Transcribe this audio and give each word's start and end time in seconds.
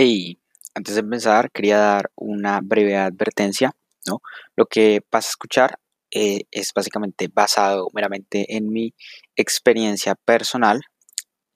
Hey, 0.00 0.38
antes 0.76 0.94
de 0.94 1.00
empezar, 1.00 1.50
quería 1.50 1.78
dar 1.78 2.12
una 2.14 2.60
breve 2.62 2.96
advertencia, 2.96 3.74
¿no? 4.06 4.22
Lo 4.54 4.66
que 4.66 5.00
vas 5.10 5.26
a 5.26 5.30
escuchar 5.30 5.80
eh, 6.12 6.44
es 6.52 6.72
básicamente 6.72 7.26
basado 7.26 7.88
meramente 7.92 8.56
en 8.56 8.70
mi 8.70 8.94
experiencia 9.34 10.14
personal. 10.14 10.82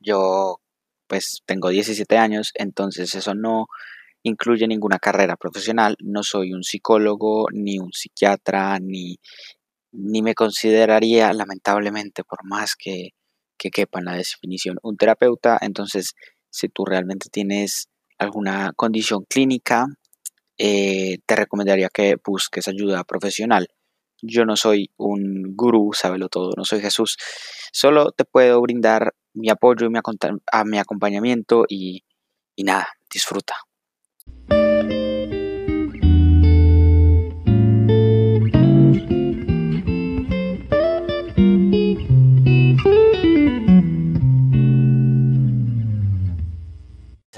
Yo, 0.01 0.61
pues, 1.07 1.43
tengo 1.47 1.69
17 1.69 2.19
años, 2.19 2.51
entonces 2.57 3.15
eso 3.15 3.33
no 3.37 3.69
incluye 4.25 4.67
ninguna 4.67 4.99
carrera 4.99 5.37
profesional. 5.37 5.97
No 6.01 6.25
soy 6.25 6.53
un 6.53 6.65
psicólogo, 6.65 7.47
ni 7.53 7.79
un 7.79 7.93
psiquiatra, 7.93 8.81
ni, 8.81 9.21
ni 9.93 10.21
me 10.21 10.35
consideraría, 10.35 11.33
lamentablemente, 11.33 12.25
por 12.25 12.45
más 12.45 12.75
que, 12.75 13.11
que 13.57 13.71
quepa 13.71 14.01
en 14.01 14.07
la 14.07 14.17
definición, 14.17 14.79
un 14.83 14.97
terapeuta. 14.97 15.59
Entonces, 15.61 16.15
si 16.51 16.69
tú 16.69 16.85
realmente 16.85 17.29
tienes 17.31 17.89
alguna 18.23 18.73
condición 18.75 19.25
clínica, 19.29 19.87
eh, 20.59 21.19
te 21.27 21.37
recomendaría 21.37 21.89
que 21.89 22.17
busques 22.25 22.69
ayuda 22.69 23.05
profesional. 23.05 23.69
Yo 24.21 24.45
no 24.45 24.57
soy 24.57 24.91
un 24.97 25.57
gurú, 25.57 25.91
sábelo 25.93 26.29
todo, 26.29 26.53
no 26.57 26.65
soy 26.65 26.81
Jesús. 26.81 27.17
Solo 27.73 28.13
te 28.13 28.25
puedo 28.25 28.61
brindar 28.61 29.15
mi 29.35 29.49
apoyo 29.51 29.87
y 29.87 29.91
mi, 29.91 29.99
a 30.53 30.65
mi 30.65 30.79
acompañamiento 30.79 31.65
y, 31.69 32.05
y 32.55 32.65
nada, 32.65 32.89
disfruta. 33.11 33.57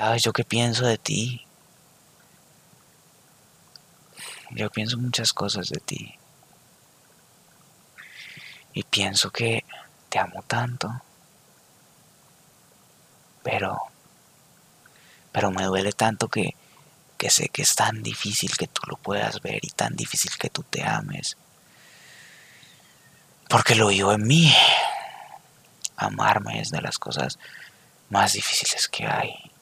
¿Sabes 0.04 0.22
yo 0.22 0.34
qué 0.34 0.44
pienso 0.44 0.84
de 0.84 0.98
ti? 0.98 1.46
Yo 4.50 4.68
pienso 4.68 4.98
muchas 4.98 5.32
cosas 5.32 5.70
de 5.70 5.80
ti. 5.80 6.14
Y 8.74 8.82
pienso 8.82 9.30
que 9.30 9.64
te 10.10 10.18
amo 10.18 10.44
tanto. 10.46 10.92
Pero... 13.42 13.78
Pero 15.32 15.50
me 15.50 15.64
duele 15.64 15.92
tanto 15.92 16.28
que, 16.28 16.54
que 17.16 17.30
sé 17.30 17.48
que 17.48 17.62
es 17.62 17.74
tan 17.74 18.02
difícil 18.02 18.58
que 18.58 18.66
tú 18.66 18.82
lo 18.86 18.98
puedas 18.98 19.40
ver 19.40 19.60
y 19.62 19.70
tan 19.70 19.96
difícil 19.96 20.32
que 20.36 20.50
tú 20.50 20.64
te 20.64 20.82
ames. 20.82 21.38
Porque 23.48 23.74
lo 23.74 23.86
vivo 23.86 24.12
en 24.12 24.26
mí. 24.26 24.54
Amarme 25.96 26.60
es 26.60 26.68
de 26.68 26.82
las 26.82 26.98
cosas 26.98 27.38
más 28.10 28.34
difíciles 28.34 28.86
que 28.86 29.06
hay. 29.06 29.53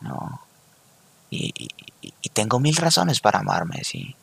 ¿No? 0.00 0.40
Y, 1.30 1.68
tengo 2.32 2.60
mil 2.60 2.76
razones 2.76 3.20
para 3.20 3.40
amarme, 3.40 3.82
sí. 3.84 4.14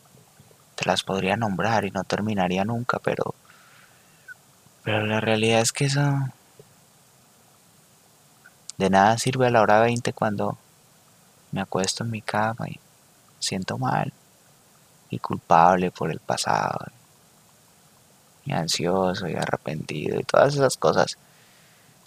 Te 0.75 0.85
las 0.85 1.03
podría 1.03 1.37
nombrar 1.37 1.85
y 1.85 1.91
no 1.91 2.03
terminaría 2.03 2.63
nunca, 2.65 2.99
pero... 2.99 3.35
Pero 4.83 5.05
la 5.05 5.19
realidad 5.19 5.61
es 5.61 5.71
que 5.71 5.85
eso... 5.85 6.01
De 8.77 8.89
nada 8.89 9.17
sirve 9.17 9.47
a 9.47 9.49
la 9.49 9.61
hora 9.61 9.79
20 9.81 10.13
cuando 10.13 10.57
me 11.51 11.61
acuesto 11.61 12.03
en 12.03 12.11
mi 12.11 12.21
cama 12.21 12.67
y 12.67 12.79
siento 13.39 13.77
mal 13.77 14.13
y 15.09 15.19
culpable 15.19 15.91
por 15.91 16.11
el 16.11 16.19
pasado 16.19 16.77
y 18.45 18.53
ansioso 18.53 19.27
y 19.27 19.35
arrepentido 19.35 20.19
y 20.19 20.23
todas 20.23 20.55
esas 20.55 20.77
cosas. 20.77 21.17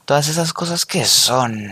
Todas 0.05 0.29
esas 0.29 0.53
cosas 0.53 0.87
que 0.87 1.05
son 1.05 1.71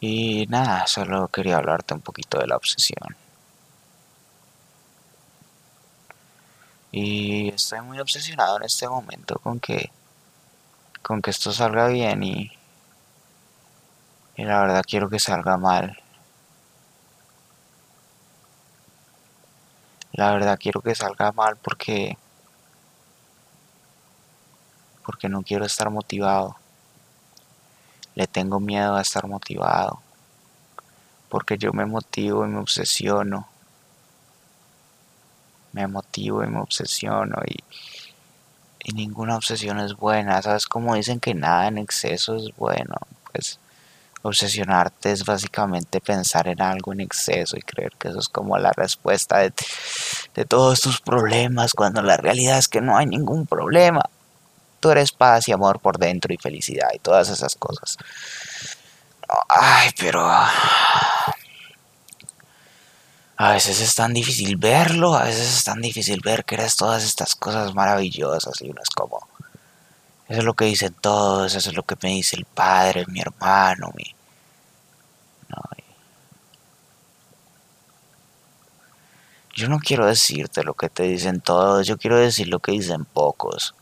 y 0.00 0.46
nada, 0.48 0.86
solo 0.86 1.28
quería 1.28 1.56
hablarte 1.56 1.94
un 1.94 2.00
poquito 2.00 2.38
de 2.38 2.46
la 2.46 2.56
obsesión. 2.56 3.16
Y 6.92 7.48
estoy 7.50 7.80
muy 7.82 8.00
obsesionado 8.00 8.56
en 8.56 8.64
este 8.64 8.88
momento 8.88 9.38
con 9.40 9.60
que 9.60 9.90
con 11.02 11.22
que 11.22 11.30
esto 11.30 11.52
salga 11.52 11.88
bien 11.88 12.22
y 12.22 12.50
y 14.36 14.44
la 14.44 14.60
verdad 14.60 14.84
quiero 14.86 15.08
que 15.08 15.18
salga 15.18 15.56
mal. 15.56 15.98
La 20.12 20.32
verdad 20.32 20.58
quiero 20.60 20.80
que 20.80 20.94
salga 20.94 21.32
mal 21.32 21.56
porque 21.56 22.18
porque 25.04 25.28
no 25.28 25.42
quiero 25.42 25.64
estar 25.64 25.88
motivado. 25.90 26.56
Le 28.16 28.26
tengo 28.26 28.60
miedo 28.60 28.96
a 28.96 29.02
estar 29.02 29.28
motivado. 29.28 30.00
Porque 31.28 31.58
yo 31.58 31.72
me 31.72 31.84
motivo 31.84 32.46
y 32.46 32.48
me 32.48 32.58
obsesiono. 32.58 33.46
Me 35.72 35.86
motivo 35.86 36.42
y 36.42 36.46
me 36.46 36.58
obsesiono 36.58 37.36
y, 37.46 37.62
y 38.84 38.92
ninguna 38.94 39.36
obsesión 39.36 39.78
es 39.80 39.94
buena. 39.94 40.40
¿Sabes 40.40 40.66
cómo 40.66 40.94
dicen 40.94 41.20
que 41.20 41.34
nada 41.34 41.68
en 41.68 41.76
exceso 41.76 42.36
es 42.36 42.56
bueno? 42.56 42.94
Pues 43.30 43.60
obsesionarte 44.22 45.12
es 45.12 45.24
básicamente 45.24 46.00
pensar 46.00 46.48
en 46.48 46.62
algo 46.62 46.94
en 46.94 47.00
exceso 47.00 47.58
y 47.58 47.60
creer 47.60 47.92
que 47.98 48.08
eso 48.08 48.18
es 48.18 48.28
como 48.30 48.56
la 48.56 48.72
respuesta 48.72 49.40
de, 49.40 49.52
de 50.34 50.44
todos 50.46 50.80
tus 50.80 51.02
problemas 51.02 51.74
cuando 51.74 52.00
la 52.00 52.16
realidad 52.16 52.56
es 52.56 52.66
que 52.66 52.80
no 52.80 52.96
hay 52.96 53.04
ningún 53.04 53.46
problema 53.46 54.08
tú 54.80 54.90
eres 54.90 55.12
paz 55.12 55.48
y 55.48 55.52
amor 55.52 55.80
por 55.80 55.98
dentro 55.98 56.32
y 56.32 56.36
felicidad 56.36 56.88
y 56.94 56.98
todas 56.98 57.28
esas 57.28 57.56
cosas. 57.56 57.96
Ay, 59.48 59.90
pero... 59.98 60.26
A 63.38 63.52
veces 63.52 63.80
es 63.80 63.94
tan 63.94 64.14
difícil 64.14 64.56
verlo, 64.56 65.14
a 65.14 65.24
veces 65.24 65.58
es 65.58 65.64
tan 65.64 65.82
difícil 65.82 66.20
ver 66.24 66.44
que 66.44 66.54
eres 66.54 66.74
todas 66.76 67.04
estas 67.04 67.34
cosas 67.34 67.74
maravillosas 67.74 68.62
y 68.62 68.70
uno 68.70 68.80
es 68.82 68.90
como... 68.90 69.28
Eso 70.28 70.40
es 70.40 70.44
lo 70.44 70.54
que 70.54 70.64
dicen 70.64 70.94
todos, 71.00 71.54
eso 71.54 71.70
es 71.70 71.76
lo 71.76 71.82
que 71.84 71.96
me 72.02 72.10
dice 72.10 72.36
el 72.36 72.46
padre, 72.46 73.04
mi 73.08 73.20
hermano, 73.20 73.92
mi... 73.94 74.16
Yo 79.56 79.68
no 79.70 79.78
quiero 79.78 80.04
decirte 80.04 80.62
lo 80.62 80.74
que 80.74 80.90
te 80.90 81.04
dicen 81.04 81.40
todos, 81.40 81.86
yo 81.86 81.96
quiero 81.96 82.18
decir 82.18 82.46
lo 82.48 82.58
que 82.58 82.72
dicen 82.72 83.06
pocos. 83.06 83.74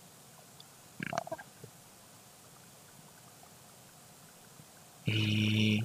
Y, 5.07 5.85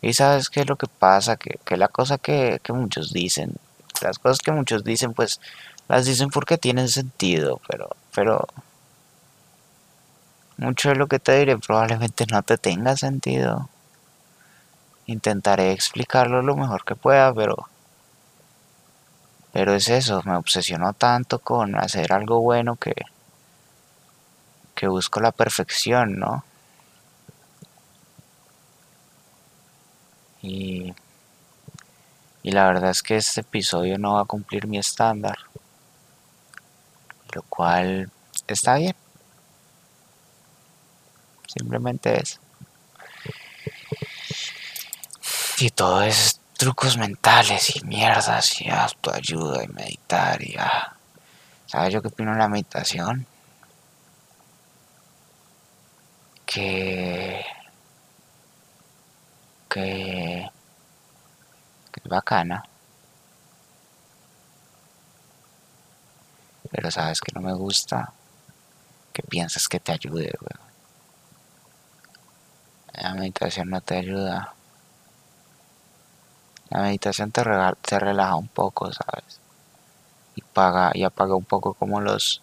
y 0.00 0.12
sabes 0.14 0.50
qué 0.50 0.60
es 0.60 0.68
lo 0.68 0.76
que 0.76 0.86
pasa, 0.86 1.36
que, 1.36 1.58
que 1.64 1.76
la 1.76 1.88
cosa 1.88 2.18
que, 2.18 2.60
que 2.62 2.72
muchos 2.72 3.12
dicen, 3.12 3.54
las 4.02 4.18
cosas 4.18 4.40
que 4.40 4.52
muchos 4.52 4.84
dicen, 4.84 5.14
pues 5.14 5.40
las 5.88 6.06
dicen 6.06 6.30
porque 6.30 6.58
tienen 6.58 6.88
sentido, 6.88 7.60
pero, 7.68 7.90
pero 8.14 8.46
mucho 10.56 10.90
de 10.90 10.96
lo 10.96 11.06
que 11.06 11.18
te 11.18 11.38
diré 11.38 11.58
probablemente 11.58 12.26
no 12.30 12.42
te 12.42 12.58
tenga 12.58 12.96
sentido. 12.96 13.68
Intentaré 15.06 15.72
explicarlo 15.72 16.42
lo 16.42 16.56
mejor 16.56 16.84
que 16.84 16.94
pueda, 16.94 17.32
pero 17.34 17.68
pero 19.52 19.74
es 19.74 19.88
eso, 19.88 20.22
me 20.24 20.36
obsesionó 20.36 20.94
tanto 20.94 21.38
con 21.38 21.76
hacer 21.76 22.12
algo 22.12 22.40
bueno 22.40 22.76
que 22.76 22.94
que 24.74 24.88
busco 24.88 25.20
la 25.20 25.32
perfección, 25.32 26.18
¿no? 26.18 26.44
Y, 30.42 30.92
y 32.42 32.50
la 32.50 32.66
verdad 32.66 32.90
es 32.90 33.02
que 33.02 33.16
este 33.16 33.40
episodio 33.40 33.96
no 33.98 34.14
va 34.14 34.22
a 34.22 34.26
cumplir 34.26 34.66
mi 34.66 34.78
estándar. 34.78 35.38
Lo 37.32 37.42
cual 37.42 38.10
está 38.46 38.76
bien. 38.76 38.96
Simplemente 41.46 42.20
es. 42.20 42.40
Y 45.58 45.70
todo 45.70 46.02
es 46.02 46.40
trucos 46.56 46.96
mentales 46.96 47.76
y 47.76 47.84
mierdas 47.84 48.60
y 48.60 48.68
autoayuda 48.68 49.64
y 49.64 49.68
meditar 49.68 50.42
y 50.42 50.56
ah. 50.58 50.96
¿Sabes 51.66 51.94
yo 51.94 52.02
qué 52.02 52.08
opino 52.08 52.32
de 52.32 52.38
la 52.38 52.48
meditación? 52.48 53.26
Que 56.44 57.44
que, 59.72 60.50
es 61.94 62.04
bacana. 62.04 62.64
Pero 66.70 66.90
sabes 66.90 67.20
que 67.20 67.32
no 67.34 67.40
me 67.40 67.54
gusta 67.54 68.12
que 69.12 69.22
pienses 69.22 69.68
que 69.68 69.80
te 69.80 69.92
ayude, 69.92 70.32
La 72.94 73.14
meditación 73.14 73.70
no 73.70 73.80
te 73.80 73.96
ayuda. 73.96 74.54
La 76.70 76.80
meditación 76.80 77.30
te, 77.30 77.42
te 77.82 77.98
relaja 77.98 78.36
un 78.36 78.48
poco, 78.48 78.92
¿sabes? 78.92 79.40
Y 80.34 80.42
paga 80.42 80.92
y 80.94 81.04
apaga 81.04 81.34
un 81.34 81.44
poco 81.44 81.74
como 81.74 82.00
los 82.00 82.42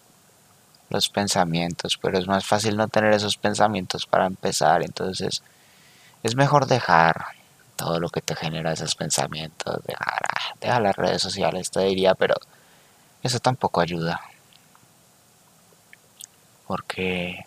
los 0.90 1.08
pensamientos, 1.08 1.96
pero 2.02 2.18
es 2.18 2.26
más 2.26 2.44
fácil 2.44 2.76
no 2.76 2.88
tener 2.88 3.12
esos 3.12 3.36
pensamientos 3.36 4.06
para 4.06 4.26
empezar, 4.26 4.82
entonces 4.82 5.40
es 6.22 6.36
mejor 6.36 6.66
dejar 6.66 7.26
todo 7.76 7.98
lo 7.98 8.10
que 8.10 8.20
te 8.20 8.36
genera 8.36 8.72
esos 8.72 8.94
pensamientos, 8.94 9.82
dejar, 9.84 10.22
dejar 10.60 10.82
las 10.82 10.96
redes 10.96 11.22
sociales, 11.22 11.70
te 11.70 11.80
diría, 11.80 12.14
pero 12.14 12.34
eso 13.22 13.38
tampoco 13.40 13.80
ayuda. 13.80 14.20
Porque 16.66 17.46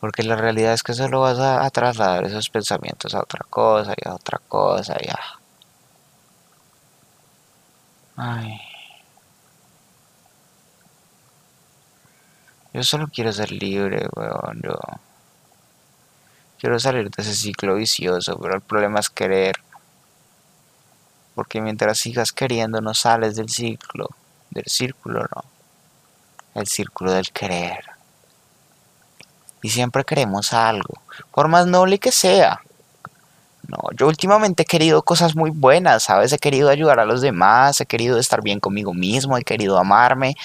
porque 0.00 0.22
la 0.22 0.36
realidad 0.36 0.72
es 0.72 0.82
que 0.82 0.94
solo 0.94 1.20
vas 1.20 1.38
a, 1.38 1.68
trasladar 1.70 2.24
esos 2.24 2.48
pensamientos 2.50 3.14
a 3.14 3.20
otra 3.20 3.44
cosa 3.48 3.94
y 3.96 4.08
a 4.08 4.14
otra 4.14 4.38
cosa 4.46 4.96
y 5.00 5.08
a... 5.08 5.18
Ay. 8.16 8.60
Yo 12.72 12.82
solo 12.82 13.08
quiero 13.12 13.32
ser 13.32 13.50
libre, 13.52 14.06
weón. 14.14 14.60
Yo 14.62 14.78
quiero 16.60 16.78
salir 16.78 17.10
de 17.10 17.22
ese 17.22 17.34
ciclo 17.34 17.74
vicioso, 17.74 18.38
pero 18.40 18.54
el 18.54 18.60
problema 18.60 19.00
es 19.00 19.10
querer. 19.10 19.56
Porque 21.34 21.60
mientras 21.60 21.98
sigas 21.98 22.32
queriendo 22.32 22.80
no 22.80 22.94
sales 22.94 23.36
del 23.36 23.48
ciclo, 23.48 24.08
del 24.50 24.64
círculo, 24.66 25.26
no. 25.34 25.44
El 26.54 26.66
círculo 26.66 27.12
del 27.12 27.30
querer 27.30 27.96
y 29.66 29.70
siempre 29.70 30.04
queremos 30.04 30.52
algo, 30.52 31.02
por 31.32 31.48
más 31.48 31.66
noble 31.66 31.98
que 31.98 32.12
sea. 32.12 32.60
No, 33.66 33.78
yo 33.98 34.06
últimamente 34.06 34.62
he 34.62 34.66
querido 34.66 35.02
cosas 35.02 35.34
muy 35.34 35.50
buenas, 35.50 36.04
¿sabes? 36.04 36.32
He 36.32 36.38
querido 36.38 36.68
ayudar 36.68 37.00
a 37.00 37.04
los 37.04 37.20
demás, 37.20 37.80
he 37.80 37.86
querido 37.86 38.16
estar 38.18 38.42
bien 38.42 38.60
conmigo 38.60 38.94
mismo, 38.94 39.36
he 39.36 39.42
querido 39.42 39.76
amarme. 39.76 40.36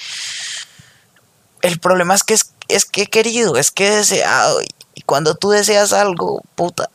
El 1.60 1.78
problema 1.78 2.16
es 2.16 2.24
que 2.24 2.34
es, 2.34 2.84
que 2.84 3.02
he 3.02 3.06
querido, 3.06 3.56
es 3.56 3.70
que 3.70 3.86
he 3.86 3.96
deseado. 3.96 4.58
Y 4.94 5.02
cuando 5.02 5.34
tú 5.34 5.50
deseas 5.50 5.92
algo, 5.92 6.42
puta. 6.54 6.88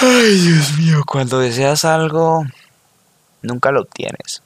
Ay, 0.00 0.40
Dios 0.40 0.72
mío, 0.78 1.02
cuando 1.06 1.38
deseas 1.38 1.84
algo, 1.84 2.44
nunca 3.42 3.72
lo 3.72 3.82
obtienes. 3.82 4.42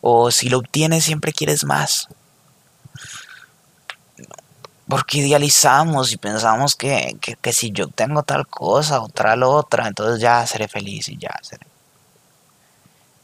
O 0.00 0.30
si 0.30 0.48
lo 0.48 0.58
obtienes, 0.58 1.04
siempre 1.04 1.32
quieres 1.32 1.64
más 1.64 2.08
porque 4.90 5.18
idealizamos 5.18 6.12
y 6.12 6.16
pensamos 6.18 6.74
que, 6.74 7.16
si 7.52 7.70
yo 7.70 7.86
tengo 7.86 8.24
tal 8.24 8.46
cosa 8.48 9.00
o 9.00 9.08
tal 9.08 9.44
otra, 9.44 9.86
entonces 9.86 10.20
ya 10.20 10.44
seré 10.46 10.68
feliz 10.68 11.08
y 11.08 11.16
ya 11.16 11.30
seré. 11.40 11.69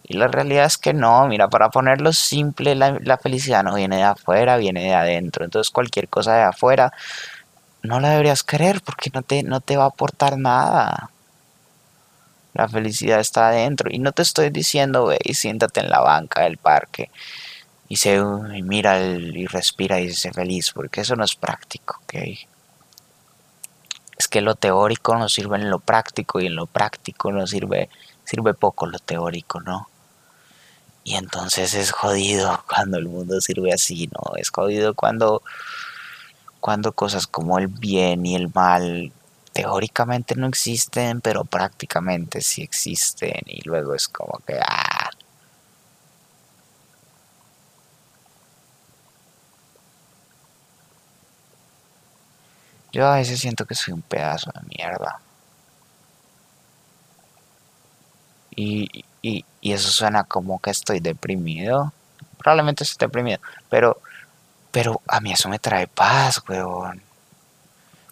Y 0.08 0.16
la 0.16 0.28
realidad 0.28 0.66
es 0.66 0.78
que 0.78 0.94
no, 0.94 1.26
mira, 1.26 1.48
para 1.48 1.70
ponerlo 1.70 2.12
simple, 2.12 2.74
la, 2.76 3.18
felicidad 3.18 3.64
no 3.64 3.74
viene 3.74 3.96
de 3.96 4.02
afuera, 4.04 4.56
viene 4.56 4.84
de 4.84 4.94
adentro. 4.94 5.44
Entonces 5.44 5.70
cualquier 5.70 6.08
cosa 6.08 6.34
de 6.34 6.42
afuera 6.42 6.92
no 7.82 7.98
la 8.00 8.10
deberías 8.10 8.42
querer 8.42 8.80
porque 8.82 9.10
no 9.12 9.22
te, 9.22 9.42
no 9.42 9.60
te 9.60 9.76
va 9.76 9.84
a 9.84 9.88
aportar 9.88 10.38
nada. 10.38 11.10
La 12.54 12.68
felicidad 12.68 13.20
está 13.20 13.48
adentro. 13.48 13.90
Y 13.90 13.98
no 13.98 14.12
te 14.12 14.22
estoy 14.22 14.50
diciendo, 14.50 15.06
ve 15.06 15.18
y 15.24 15.34
siéntate 15.34 15.80
en 15.80 15.90
la 15.90 16.00
banca 16.00 16.42
del 16.42 16.56
parque 16.56 17.10
y 17.88 17.96
se 17.96 18.16
y 18.16 18.62
mira 18.62 19.00
y 19.00 19.46
respira 19.46 20.00
y 20.00 20.12
se 20.12 20.32
feliz, 20.32 20.72
porque 20.72 21.02
eso 21.02 21.16
no 21.16 21.24
es 21.24 21.36
práctico, 21.36 22.00
¿ok? 22.02 22.14
Es 24.18 24.28
que 24.28 24.40
lo 24.40 24.54
teórico 24.54 25.16
no 25.16 25.28
sirve 25.28 25.56
en 25.56 25.70
lo 25.70 25.78
práctico 25.78 26.40
y 26.40 26.46
en 26.46 26.56
lo 26.56 26.66
práctico 26.66 27.30
no 27.30 27.46
sirve, 27.46 27.90
sirve 28.24 28.54
poco 28.54 28.86
lo 28.86 28.98
teórico, 28.98 29.60
¿no? 29.60 29.88
Y 31.06 31.14
entonces 31.14 31.72
es 31.74 31.92
jodido 31.92 32.64
cuando 32.68 32.98
el 32.98 33.06
mundo 33.06 33.40
sirve 33.40 33.72
así, 33.72 34.08
¿no? 34.08 34.34
Es 34.36 34.50
jodido 34.50 34.94
cuando, 34.94 35.40
cuando 36.60 36.92
cosas 36.92 37.28
como 37.28 37.58
el 37.60 37.68
bien 37.68 38.26
y 38.26 38.34
el 38.34 38.52
mal 38.52 39.12
teóricamente 39.52 40.34
no 40.34 40.48
existen, 40.48 41.20
pero 41.20 41.44
prácticamente 41.44 42.40
sí 42.42 42.62
existen 42.62 43.40
y 43.46 43.62
luego 43.62 43.94
es 43.94 44.08
como 44.08 44.40
que, 44.46 44.58
ah, 44.60 45.10
Yo 52.92 53.06
a 53.06 53.16
veces 53.16 53.38
siento 53.40 53.66
que 53.66 53.74
soy 53.74 53.92
un 53.94 54.02
pedazo 54.02 54.50
de 54.54 54.60
mierda. 54.76 55.20
Y, 58.56 59.04
eso 59.62 59.90
suena 59.90 60.24
como 60.24 60.60
que 60.60 60.70
estoy 60.70 61.00
deprimido. 61.00 61.92
Probablemente 62.38 62.84
estoy 62.84 63.06
deprimido. 63.06 63.40
Pero, 63.68 63.98
pero 64.70 65.00
a 65.08 65.20
mí 65.20 65.32
eso 65.32 65.48
me 65.48 65.58
trae 65.58 65.86
paz, 65.86 66.42
weón. 66.48 67.02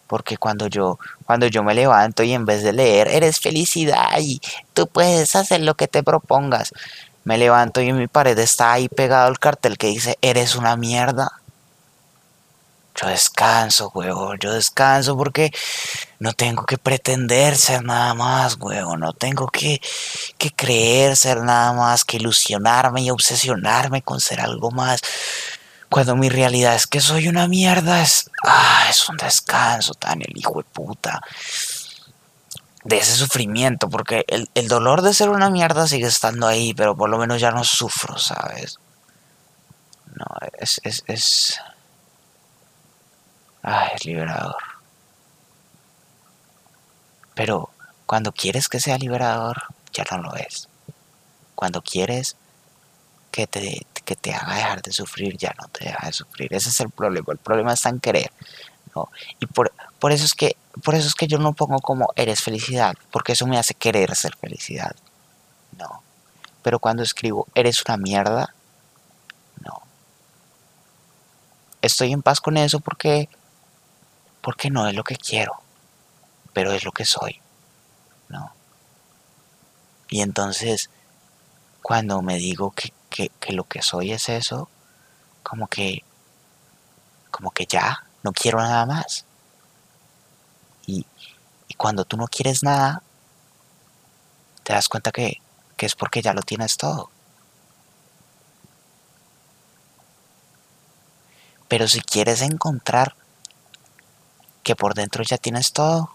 Porque 0.06 0.36
cuando 0.36 0.66
yo, 0.66 0.98
cuando 1.24 1.46
yo 1.46 1.62
me 1.62 1.74
levanto 1.74 2.22
y 2.22 2.32
en 2.32 2.44
vez 2.44 2.62
de 2.62 2.72
leer, 2.72 3.08
eres 3.08 3.40
felicidad 3.40 4.18
y 4.20 4.40
tú 4.72 4.86
puedes 4.86 5.34
hacer 5.34 5.60
lo 5.60 5.74
que 5.74 5.88
te 5.88 6.02
propongas. 6.02 6.72
Me 7.24 7.38
levanto 7.38 7.80
y 7.80 7.88
en 7.88 7.96
mi 7.96 8.06
pared 8.06 8.38
está 8.38 8.72
ahí 8.72 8.88
pegado 8.88 9.30
el 9.30 9.38
cartel 9.38 9.78
que 9.78 9.86
dice, 9.88 10.18
eres 10.20 10.56
una 10.56 10.76
mierda. 10.76 11.40
Yo 12.94 13.08
descanso, 13.08 13.90
huevo, 13.92 14.34
yo 14.36 14.52
descanso 14.52 15.16
porque 15.16 15.52
no 16.20 16.32
tengo 16.32 16.64
que 16.64 16.78
pretender 16.78 17.56
ser 17.56 17.82
nada 17.82 18.14
más, 18.14 18.56
huevo, 18.60 18.96
no 18.96 19.12
tengo 19.12 19.48
que, 19.48 19.80
que 20.38 20.50
creer 20.50 21.16
ser 21.16 21.38
nada 21.42 21.72
más, 21.72 22.04
que 22.04 22.18
ilusionarme 22.18 23.02
y 23.02 23.10
obsesionarme 23.10 24.02
con 24.02 24.20
ser 24.20 24.40
algo 24.40 24.70
más. 24.70 25.00
Cuando 25.90 26.14
mi 26.14 26.28
realidad 26.28 26.74
es 26.76 26.86
que 26.86 27.00
soy 27.00 27.28
una 27.28 27.48
mierda, 27.48 28.00
es, 28.00 28.30
ah, 28.46 28.86
es 28.88 29.08
un 29.08 29.16
descanso 29.16 29.94
tan 29.94 30.22
el 30.22 30.36
hijo 30.36 30.58
de 30.58 30.64
puta 30.64 31.20
de 32.84 32.98
ese 32.98 33.14
sufrimiento, 33.14 33.88
porque 33.88 34.24
el, 34.28 34.48
el, 34.54 34.68
dolor 34.68 35.02
de 35.02 35.14
ser 35.14 35.30
una 35.30 35.50
mierda 35.50 35.86
sigue 35.86 36.06
estando 36.06 36.46
ahí, 36.46 36.74
pero 36.74 36.94
por 36.94 37.08
lo 37.08 37.18
menos 37.18 37.40
ya 37.40 37.50
no 37.50 37.64
sufro, 37.64 38.18
¿sabes? 38.18 38.78
No, 40.14 40.26
es, 40.58 40.80
es, 40.84 41.02
es, 41.06 41.60
Ah, 43.64 43.88
es 43.94 44.04
liberador. 44.04 44.62
Pero 47.34 47.70
cuando 48.04 48.30
quieres 48.30 48.68
que 48.68 48.78
sea 48.78 48.98
liberador, 48.98 49.62
ya 49.92 50.04
no 50.10 50.18
lo 50.18 50.36
es. 50.36 50.68
Cuando 51.54 51.80
quieres 51.80 52.36
que 53.30 53.46
te, 53.46 53.86
que 54.04 54.16
te 54.16 54.34
haga 54.34 54.54
dejar 54.54 54.82
de 54.82 54.92
sufrir, 54.92 55.38
ya 55.38 55.54
no 55.58 55.66
te 55.68 55.86
deja 55.86 56.06
de 56.06 56.12
sufrir. 56.12 56.52
Ese 56.52 56.68
es 56.68 56.80
el 56.80 56.90
problema. 56.90 57.26
El 57.32 57.38
problema 57.38 57.72
está 57.72 57.88
en 57.88 58.00
querer. 58.00 58.30
¿no? 58.94 59.08
Y 59.40 59.46
por, 59.46 59.72
por, 59.98 60.12
eso 60.12 60.26
es 60.26 60.34
que, 60.34 60.56
por 60.82 60.94
eso 60.94 61.08
es 61.08 61.14
que 61.14 61.26
yo 61.26 61.38
no 61.38 61.54
pongo 61.54 61.78
como 61.78 62.12
eres 62.16 62.42
felicidad, 62.42 62.94
porque 63.10 63.32
eso 63.32 63.46
me 63.46 63.58
hace 63.58 63.72
querer 63.72 64.14
ser 64.14 64.36
felicidad. 64.36 64.94
No. 65.78 66.02
Pero 66.62 66.78
cuando 66.78 67.02
escribo 67.02 67.48
eres 67.54 67.82
una 67.88 67.96
mierda, 67.96 68.54
no. 69.64 69.80
Estoy 71.80 72.12
en 72.12 72.22
paz 72.22 72.42
con 72.42 72.58
eso 72.58 72.80
porque 72.80 73.30
porque 74.44 74.68
no 74.68 74.86
es 74.86 74.94
lo 74.94 75.04
que 75.04 75.16
quiero, 75.16 75.54
pero 76.52 76.70
es 76.72 76.84
lo 76.84 76.92
que 76.92 77.06
soy, 77.06 77.40
¿no? 78.28 78.52
Y 80.10 80.20
entonces, 80.20 80.90
cuando 81.80 82.20
me 82.20 82.36
digo 82.36 82.72
que, 82.72 82.92
lo 83.48 83.64
que 83.64 83.80
soy 83.80 84.12
es 84.12 84.28
eso, 84.28 84.68
como 85.42 85.66
que, 85.66 86.04
como 87.30 87.52
que 87.52 87.64
ya, 87.64 88.04
no 88.22 88.32
quiero 88.32 88.58
nada 88.58 88.84
más. 88.84 89.24
Y, 90.86 91.06
y 91.66 91.74
cuando 91.74 92.04
tú 92.04 92.18
no 92.18 92.26
quieres 92.26 92.62
nada, 92.62 93.02
te 94.62 94.74
das 94.74 94.90
cuenta 94.90 95.10
que, 95.10 95.40
que 95.78 95.86
es 95.86 95.94
porque 95.94 96.20
ya 96.20 96.34
lo 96.34 96.42
tienes 96.42 96.76
todo. 96.76 97.08
Pero 101.66 101.88
si 101.88 102.02
quieres 102.02 102.42
encontrar 102.42 103.16
que 104.64 104.74
por 104.74 104.94
dentro 104.94 105.22
ya 105.22 105.38
tienes 105.38 105.72
todo, 105.72 106.10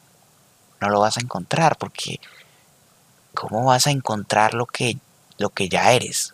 no 0.82 0.90
lo 0.90 1.00
vas 1.00 1.18
a 1.18 1.22
encontrar 1.22 1.78
porque 1.78 2.20
¿cómo 3.34 3.64
vas 3.66 3.88
a 3.88 3.92
encontrar 3.92 4.54
lo 4.54 4.66
que, 4.66 4.98
lo 5.38 5.50
que 5.50 5.70
ya 5.70 5.94
eres? 5.94 6.34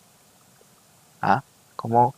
¿Ah? 1.20 1.42
¿Cómo, 1.76 2.14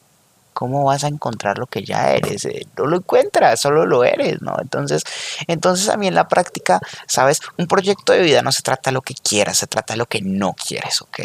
¿Cómo 0.55 0.85
vas 0.85 1.05
a 1.05 1.09
encontrar 1.09 1.59
lo 1.59 1.67
que 1.67 1.85
ya 1.85 2.13
eres? 2.13 2.45
Eh, 2.45 2.67
no 2.77 2.87
lo 2.87 2.97
encuentras, 2.99 3.61
solo 3.61 3.87
lo 3.87 4.05
eres, 4.05 4.41
¿no? 4.41 4.57
Entonces, 4.61 5.03
entonces 5.47 5.89
a 5.89 5.97
mí 5.97 6.07
en 6.07 6.15
la 6.15 6.29
práctica, 6.29 6.81
¿sabes? 7.07 7.41
Un 7.57 7.67
proyecto 7.67 8.13
de 8.13 8.21
vida 8.21 8.43
no 8.43 8.53
se 8.53 8.63
trata 8.63 8.91
de 8.91 8.95
lo 8.95 9.03
que 9.03 9.15
quieras, 9.15 9.59
se 9.59 9.67
trata 9.67 9.95
de 9.95 9.99
lo 9.99 10.07
que 10.07 10.23
no 10.23 10.55
quieres, 10.55 11.03
¿ok? 11.03 11.21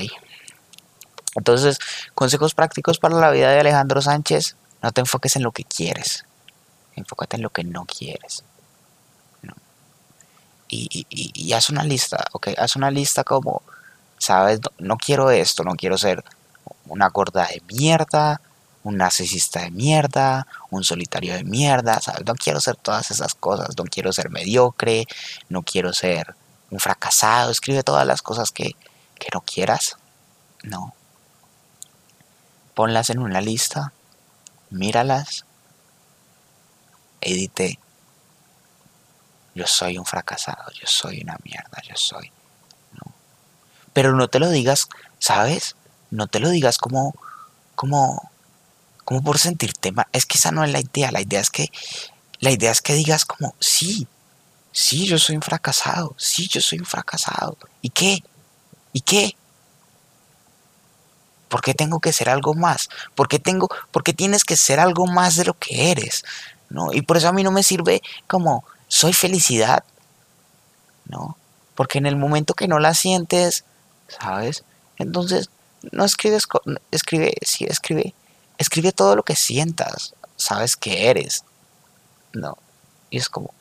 Entonces, 1.36 1.80
consejos 2.13 2.53
prácticos 2.53 3.00
para 3.00 3.15
la 3.15 3.32
vida 3.32 3.51
de 3.51 3.60
Alejandro 3.60 4.01
Sánchez, 4.01 4.56
no 4.82 4.92
te 4.92 5.01
enfoques 5.01 5.36
en 5.36 5.44
lo 5.44 5.51
que 5.51 5.63
quieres, 5.63 6.25
enfócate 6.96 7.38
en 7.38 7.44
lo 7.44 7.50
que 7.50 7.63
no 7.63 7.86
quieres 7.86 8.44
y, 10.74 11.53
haz 11.53 11.70
una 11.70 11.84
lista, 11.84 12.25
¿ok? 12.32 12.50
Haz 12.58 12.75
una 12.75 12.92
lista 12.92 13.24
como, 13.24 13.62
sabes, 14.18 14.60
no, 14.80 14.98
quiero 14.98 15.32
esto, 15.32 15.63
no 15.63 15.75
quiero 15.75 15.98
ser 15.98 16.24
una 16.88 17.10
gorda 17.10 17.48
de 17.48 17.62
mierda, 17.74 18.42
un 18.84 18.98
narcisista 18.98 19.62
de 19.62 19.72
mierda, 19.72 20.48
un 20.70 20.84
solitario 20.84 21.34
de 21.34 21.44
mierda, 21.44 22.01
¿sabes? 22.01 22.25
No 22.25 22.36
quiero 22.36 22.60
ser 22.60 22.75
todas 22.75 23.12
esas 23.12 23.36
cosas, 23.36 23.70
no 23.77 23.84
quiero 23.86 24.12
ser 24.12 24.30
mediocre, 24.30 25.08
no 25.50 25.63
quiero 25.63 25.94
ser 25.94 26.36
un 26.70 26.80
fracasado, 26.80 27.51
escribe 27.51 27.84
todas 27.84 28.06
las 28.06 28.22
cosas 28.22 28.51
que, 28.51 28.75
que 29.20 29.27
no 29.34 29.42
quieras, 29.42 29.98
no. 30.63 30.94
Ponlas 32.74 33.10
en 33.10 33.20
una 33.20 33.42
lista, 33.42 33.94
míralas, 34.70 35.46
edite. 37.22 37.80
Yo 39.56 39.68
soy 39.68 39.98
un 39.98 40.06
fracasado, 40.06 40.72
yo 40.72 40.88
soy 40.88 41.22
una 41.22 41.38
mierda, 41.44 41.82
yo 41.88 41.96
soy. 41.96 42.32
No. 42.94 43.14
Pero 43.94 44.14
no 44.14 44.28
te 44.28 44.40
lo 44.40 44.50
digas, 44.50 44.88
¿sabes? 45.20 45.76
No 46.10 46.28
te 46.28 46.40
lo 46.40 46.50
digas 46.50 46.78
como, 46.78 47.16
como, 47.76 48.32
como 49.06 49.24
por 49.24 49.38
sentirte 49.38 49.92
mal. 49.92 50.08
Es 50.12 50.26
que 50.26 50.38
esa 50.38 50.52
no 50.52 50.64
es 50.64 50.72
la 50.72 50.80
idea. 50.80 51.12
La 51.12 51.22
idea 51.22 51.40
es 51.40 51.50
que, 51.50 51.72
la 52.40 52.52
idea 52.52 52.72
es 52.72 52.82
que 52.82 52.94
digas 52.96 53.26
como, 53.26 53.56
sí, 53.60 54.08
sí, 54.72 55.06
yo 55.06 55.20
soy 55.20 55.36
un 55.36 55.42
fracasado, 55.42 56.16
sí, 56.18 56.48
yo 56.48 56.60
soy 56.60 56.80
un 56.80 56.86
fracasado. 56.86 57.58
¿Y 57.82 57.90
qué? 57.90 58.24
¿Y 58.92 59.02
qué? 59.02 59.36
¿Por 61.48 61.62
qué 61.62 61.76
tengo 61.76 62.00
que 62.00 62.12
ser 62.12 62.30
algo 62.30 62.56
más? 62.56 62.90
¿Por 63.14 63.28
qué, 63.28 63.38
tengo, 63.38 63.70
por 63.92 64.04
qué 64.04 64.14
tienes 64.14 64.44
que 64.44 64.58
ser 64.58 64.80
algo 64.80 65.06
más 65.06 65.36
de 65.36 65.46
lo 65.46 65.54
que 65.54 65.92
eres? 65.92 66.24
¿No? 66.70 66.92
Y 66.92 67.04
por 67.04 67.18
eso 67.18 67.28
a 67.28 67.34
mí 67.34 67.44
no 67.44 67.52
me 67.52 67.62
sirve 67.62 68.02
como 68.26 68.66
soy 68.94 69.14
felicidad. 69.14 69.84
¿No? 71.06 71.36
Porque 71.74 71.98
en 71.98 72.06
el 72.06 72.16
momento 72.16 72.54
que 72.54 72.68
no 72.68 72.78
la 72.78 72.94
sientes, 72.94 73.66
¿sabes? 74.08 74.64
Entonces, 74.98 75.50
no 75.92 76.06
escribes, 76.06 76.48
escribe, 76.92 77.34
sí, 77.42 77.66
escribe, 77.66 78.14
escribe 78.60 78.92
todo 78.92 79.16
lo 79.16 79.24
que 79.24 79.36
sientas, 79.36 80.14
sabes 80.38 80.76
que 80.76 81.10
eres. 81.10 81.44
No. 82.34 82.56
Y 83.10 83.18
es 83.18 83.30
como, 83.30 83.52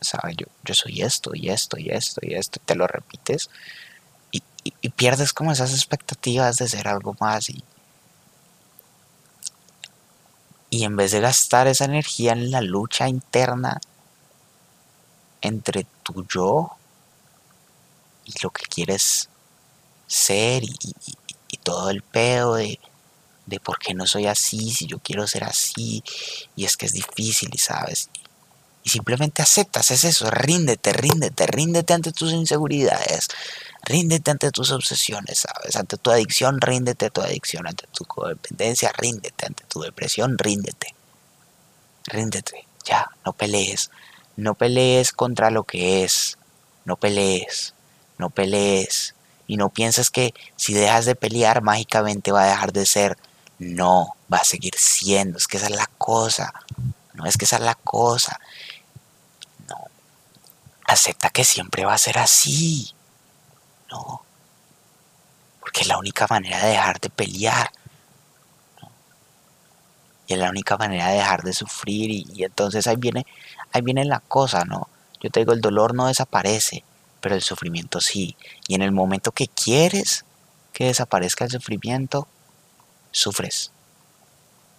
¿sabes? 0.00 0.36
Yo, 0.36 0.46
yo 0.64 0.74
soy 0.74 1.02
esto 1.02 1.30
y 1.32 1.48
esto 1.48 1.78
y 1.78 1.90
esto 1.90 2.20
y 2.20 2.34
esto, 2.34 2.58
y 2.60 2.66
te 2.66 2.74
lo 2.74 2.88
repites 2.88 3.50
y, 4.64 4.88
pierdes 4.90 5.32
como 5.32 5.52
esas 5.52 5.72
expectativas 5.72 6.56
de 6.56 6.68
ser 6.68 6.86
algo 6.88 7.16
más 7.20 7.50
y, 7.50 7.64
y 10.70 10.84
en 10.84 10.96
vez 10.96 11.10
de 11.12 11.20
gastar 11.20 11.66
esa 11.66 11.84
energía 11.84 12.32
en 12.32 12.50
la 12.50 12.60
lucha 12.60 13.08
interna 13.08 13.80
entre 15.42 15.86
tu 16.02 16.26
yo 16.26 16.70
y 18.24 18.32
lo 18.42 18.50
que 18.50 18.66
quieres 18.66 19.28
ser 20.06 20.62
y, 20.64 20.76
todo 21.62 21.90
el 21.90 22.02
pedo 22.02 22.56
de, 22.56 22.80
de 23.46 23.60
por 23.60 23.78
qué 23.78 23.94
no 23.94 24.04
soy 24.04 24.26
así, 24.26 24.72
si 24.72 24.88
yo 24.88 24.98
quiero 24.98 25.28
ser 25.28 25.44
así, 25.44 26.02
y 26.56 26.64
es 26.64 26.76
que 26.76 26.86
es 26.86 26.92
difícil, 26.92 27.50
y 27.52 27.58
sabes, 27.58 28.08
y 28.84 28.90
simplemente 28.90 29.42
aceptas, 29.42 29.90
es 29.92 30.04
eso, 30.04 30.28
ríndete, 30.30 30.92
ríndete, 30.92 31.46
ríndete 31.46 31.94
ante 31.94 32.12
tus 32.12 32.32
inseguridades, 32.32 33.28
ríndete 33.84 34.32
ante 34.32 34.50
tus 34.50 34.72
obsesiones, 34.72 35.40
¿sabes? 35.40 35.76
Ante 35.76 35.96
tu 35.96 36.10
adicción, 36.10 36.60
ríndete 36.60 37.10
tu 37.10 37.20
adicción, 37.20 37.66
ante 37.68 37.86
tu 37.92 38.04
codependencia, 38.04 38.92
ríndete, 38.98 39.46
ante 39.46 39.64
tu 39.64 39.80
depresión, 39.80 40.36
ríndete. 40.36 40.94
Ríndete, 42.06 42.66
ya, 42.84 43.08
no 43.24 43.32
pelees. 43.32 43.90
No 44.36 44.54
pelees 44.54 45.12
contra 45.12 45.50
lo 45.50 45.64
que 45.64 46.04
es. 46.04 46.38
No 46.84 46.96
pelees, 46.96 47.74
no 48.18 48.30
pelees. 48.30 49.14
Y 49.46 49.56
no 49.56 49.68
pienses 49.68 50.10
que 50.10 50.34
si 50.56 50.72
dejas 50.72 51.04
de 51.04 51.14
pelear 51.14 51.62
mágicamente 51.62 52.32
va 52.32 52.44
a 52.44 52.50
dejar 52.50 52.72
de 52.72 52.86
ser. 52.86 53.18
No, 53.58 54.16
va 54.32 54.38
a 54.38 54.44
seguir 54.44 54.74
siendo. 54.76 55.38
Es 55.38 55.46
que 55.46 55.58
esa 55.58 55.66
es 55.66 55.76
la 55.76 55.90
cosa. 55.98 56.52
No 57.14 57.26
es 57.26 57.36
que 57.36 57.44
esa 57.44 57.56
es 57.56 57.62
la 57.62 57.74
cosa. 57.74 58.40
No. 59.68 59.76
Acepta 60.86 61.30
que 61.30 61.44
siempre 61.44 61.84
va 61.84 61.94
a 61.94 61.98
ser 61.98 62.18
así. 62.18 62.94
No. 63.90 64.22
Porque 65.60 65.82
es 65.82 65.86
la 65.86 65.98
única 65.98 66.26
manera 66.28 66.58
de 66.60 66.70
dejar 66.70 67.00
de 67.00 67.10
pelear. 67.10 67.70
Es 70.32 70.38
la 70.38 70.50
única 70.50 70.76
manera 70.76 71.08
de 71.08 71.16
dejar 71.16 71.42
de 71.42 71.52
sufrir. 71.52 72.10
Y, 72.10 72.44
entonces 72.44 72.86
ahí 72.86 72.96
viene, 72.96 73.26
ahí 73.72 73.82
viene 73.82 74.04
la 74.04 74.20
cosa, 74.20 74.64
¿no? 74.64 74.88
Yo 75.20 75.30
te 75.30 75.40
digo, 75.40 75.52
el 75.52 75.60
dolor 75.60 75.94
no 75.94 76.06
desaparece, 76.06 76.84
pero 77.20 77.34
el 77.34 77.42
sufrimiento 77.42 78.00
sí. 78.00 78.36
Y 78.68 78.74
en 78.74 78.82
el 78.82 78.92
momento 78.92 79.32
que 79.32 79.48
quieres 79.48 80.24
que 80.72 80.86
desaparezca 80.86 81.44
el 81.44 81.50
sufrimiento, 81.50 82.26
sufres. 83.10 83.70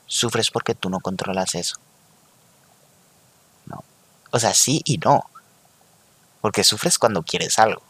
Sufres 0.08 0.52
porque 0.52 0.76
tú 0.76 0.90
no 0.90 1.00
controlas 1.00 1.56
eso. 1.56 1.78
No. 3.66 3.84
O 4.32 4.40
sea, 4.40 4.54
sí 4.54 4.82
y 4.86 4.98
no. 4.98 5.30
Porque 6.42 6.64
sufres 6.64 6.98
cuando 6.98 7.24
quieres 7.24 7.60
algo. 7.60 7.84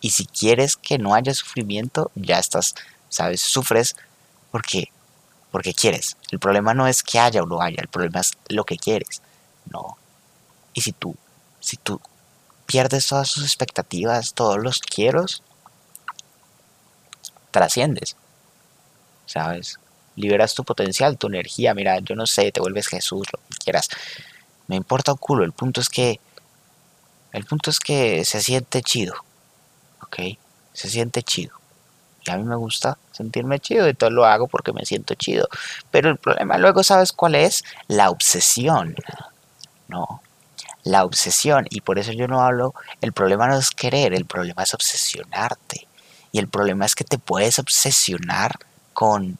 Y 0.00 0.10
si 0.10 0.26
quieres 0.26 0.76
que 0.76 0.98
no 0.98 1.14
haya 1.14 1.34
sufrimiento, 1.34 2.10
ya 2.14 2.38
estás, 2.38 2.74
¿sabes? 3.08 3.40
Sufres 3.42 3.96
porque, 4.50 4.90
porque 5.50 5.74
quieres. 5.74 6.16
El 6.30 6.38
problema 6.38 6.74
no 6.74 6.86
es 6.86 7.02
que 7.02 7.18
haya 7.18 7.42
o 7.42 7.46
no 7.46 7.60
haya, 7.60 7.80
el 7.80 7.88
problema 7.88 8.20
es 8.20 8.32
lo 8.48 8.64
que 8.64 8.76
quieres. 8.76 9.22
No. 9.66 9.96
Y 10.74 10.82
si 10.82 10.92
tú, 10.92 11.16
si 11.60 11.76
tú 11.76 12.00
pierdes 12.66 13.06
todas 13.06 13.28
sus 13.28 13.44
expectativas, 13.44 14.34
todos 14.34 14.58
los 14.58 14.80
quieros, 14.80 15.42
trasciendes. 17.50 18.16
¿Sabes? 19.26 19.78
Liberas 20.16 20.54
tu 20.54 20.64
potencial, 20.64 21.18
tu 21.18 21.28
energía. 21.28 21.74
Mira, 21.74 21.98
yo 22.00 22.14
no 22.14 22.26
sé, 22.26 22.52
te 22.52 22.60
vuelves 22.60 22.88
Jesús, 22.88 23.26
lo 23.32 23.38
que 23.48 23.58
quieras. 23.64 23.88
Me 24.66 24.76
importa 24.76 25.12
un 25.12 25.18
culo. 25.18 25.44
El 25.44 25.52
punto 25.52 25.80
es 25.80 25.88
que. 25.88 26.20
El 27.32 27.44
punto 27.44 27.70
es 27.70 27.78
que 27.78 28.24
se 28.24 28.40
siente 28.40 28.82
chido. 28.82 29.14
¿ok? 30.10 30.38
Se 30.72 30.88
siente 30.88 31.22
chido. 31.22 31.59
Y 32.24 32.30
a 32.30 32.36
mí 32.36 32.44
me 32.44 32.56
gusta 32.56 32.98
sentirme 33.12 33.60
chido 33.60 33.88
y 33.88 33.94
todo 33.94 34.10
lo 34.10 34.24
hago 34.24 34.46
porque 34.46 34.72
me 34.72 34.84
siento 34.84 35.14
chido. 35.14 35.48
Pero 35.90 36.10
el 36.10 36.16
problema 36.16 36.58
luego, 36.58 36.82
¿sabes 36.82 37.12
cuál 37.12 37.34
es? 37.34 37.64
La 37.88 38.10
obsesión. 38.10 38.94
No, 39.88 40.22
la 40.84 41.04
obsesión. 41.04 41.66
Y 41.70 41.80
por 41.80 41.98
eso 41.98 42.12
yo 42.12 42.28
no 42.28 42.42
hablo, 42.42 42.74
el 43.00 43.12
problema 43.12 43.46
no 43.46 43.56
es 43.56 43.70
querer, 43.70 44.14
el 44.14 44.26
problema 44.26 44.62
es 44.62 44.74
obsesionarte. 44.74 45.86
Y 46.32 46.38
el 46.38 46.48
problema 46.48 46.86
es 46.86 46.94
que 46.94 47.04
te 47.04 47.18
puedes 47.18 47.58
obsesionar 47.58 48.58
con, 48.92 49.38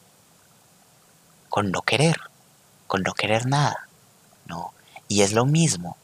con 1.49 1.71
no 1.71 1.81
querer, 1.81 2.19
con 2.87 3.03
no 3.03 3.13
querer 3.13 3.45
nada. 3.45 3.87
No. 4.45 4.73
Y 5.07 5.21
es 5.21 5.33
lo 5.33 5.45
mismo 5.45 5.97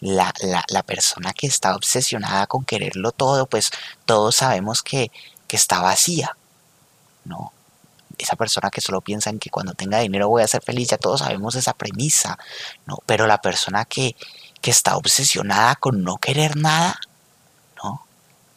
la, 0.00 0.34
la, 0.68 0.82
persona 0.82 1.32
que 1.32 1.46
está 1.46 1.74
obsesionada 1.74 2.46
con 2.46 2.64
quererlo 2.64 3.12
todo, 3.12 3.46
pues 3.46 3.70
todos 4.04 4.36
sabemos 4.36 4.82
que, 4.82 5.10
está 5.54 5.80
vacía, 5.80 6.36
¿no? 7.24 7.52
Esa 8.18 8.36
persona 8.36 8.70
que 8.70 8.80
solo 8.80 9.00
piensa 9.00 9.30
en 9.30 9.38
que 9.38 9.50
cuando 9.50 9.74
tenga 9.74 9.98
dinero 9.98 10.28
voy 10.28 10.42
a 10.42 10.48
ser 10.48 10.62
feliz, 10.62 10.88
ya 10.88 10.98
todos 10.98 11.20
sabemos 11.20 11.54
esa 11.56 11.74
premisa, 11.74 12.38
¿no? 12.86 12.98
Pero 13.06 13.26
la 13.26 13.40
persona 13.40 13.84
que, 13.84 14.16
que 14.60 14.70
está 14.70 14.96
obsesionada 14.96 15.74
con 15.76 16.02
no 16.04 16.16
querer 16.18 16.56
nada, 16.56 17.00
¿no? 17.82 18.06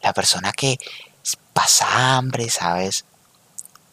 La 0.02 0.12
persona 0.12 0.52
que 0.52 0.78
pasa 1.52 2.16
hambre, 2.16 2.50
¿sabes? 2.50 3.04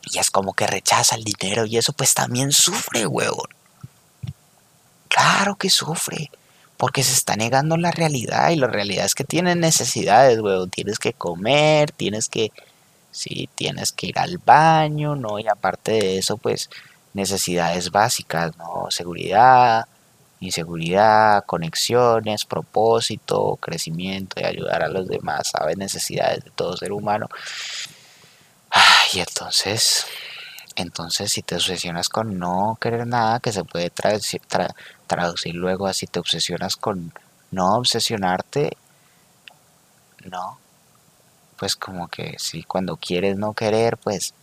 Y 0.03 0.19
es 0.19 0.29
como 0.29 0.53
que 0.53 0.67
rechaza 0.67 1.15
el 1.15 1.23
dinero 1.23 1.65
y 1.65 1.77
eso 1.77 1.93
pues 1.93 2.13
también 2.13 2.51
sufre, 2.51 3.07
huevón. 3.07 3.49
Claro 5.07 5.55
que 5.55 5.69
sufre 5.69 6.29
porque 6.77 7.03
se 7.03 7.13
está 7.13 7.35
negando 7.35 7.77
la 7.77 7.91
realidad 7.91 8.49
y 8.49 8.57
la 8.57 8.67
realidad 8.67 9.05
es 9.05 9.15
que 9.15 9.23
tienes 9.23 9.57
necesidades, 9.57 10.39
weón. 10.39 10.69
Tienes 10.69 10.99
que 10.99 11.13
comer, 11.13 11.91
tienes 11.91 12.27
que, 12.27 12.51
sí, 13.15 13.49
tienes 13.55 13.91
que 13.91 14.07
ir 14.07 14.19
al 14.19 14.37
baño, 14.39 15.15
¿no? 15.15 15.39
Y 15.39 15.47
aparte 15.47 15.93
de 15.93 16.17
eso, 16.17 16.37
pues 16.37 16.69
necesidades 17.13 17.91
básicas, 17.91 18.57
¿no? 18.57 18.87
Seguridad, 18.91 19.87
inseguridad, 20.39 21.45
conexiones, 21.45 22.45
propósito, 22.45 23.57
crecimiento 23.61 24.39
y 24.39 24.45
ayudar 24.45 24.83
a 24.83 24.89
los 24.89 25.07
demás, 25.07 25.49
¿sabes? 25.51 25.77
Necesidades 25.77 26.43
de 26.43 26.51
todo 26.51 26.77
ser 26.77 26.91
humano. 26.91 27.29
y 29.13 29.19
entonces, 29.19 30.05
entonces 30.75 31.31
si 31.31 31.41
te 31.41 31.55
obsesionas 31.55 32.09
con 32.09 32.37
no 32.37 32.77
querer 32.81 33.07
nada, 33.07 33.39
que 33.39 33.51
se 33.53 33.63
puede 33.63 33.89
traducir, 33.89 34.41
traducir 35.07 35.55
luego 35.55 35.87
así 35.87 36.07
te 36.07 36.19
obsesionas 36.19 36.75
con 36.75 37.13
no 37.51 37.75
obsesionarte, 37.77 38.77
no, 40.25 40.59
pues 41.57 41.75
como 41.75 42.07
que 42.07 42.35
si 42.39 42.63
cuando 42.63 42.97
quieres 42.97 43.37
no 43.37 43.53
querer, 43.53 43.97
pues, 43.97 44.33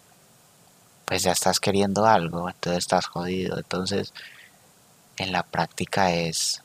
pues 1.05 1.23
ya 1.23 1.33
estás 1.33 1.61
queriendo 1.61 2.07
algo, 2.07 2.49
entonces 2.49 2.79
estás 2.79 3.07
jodido, 3.07 3.59
entonces 3.59 4.13
en 5.19 5.33
la 5.33 5.43
práctica 5.43 6.13
es, 6.13 6.63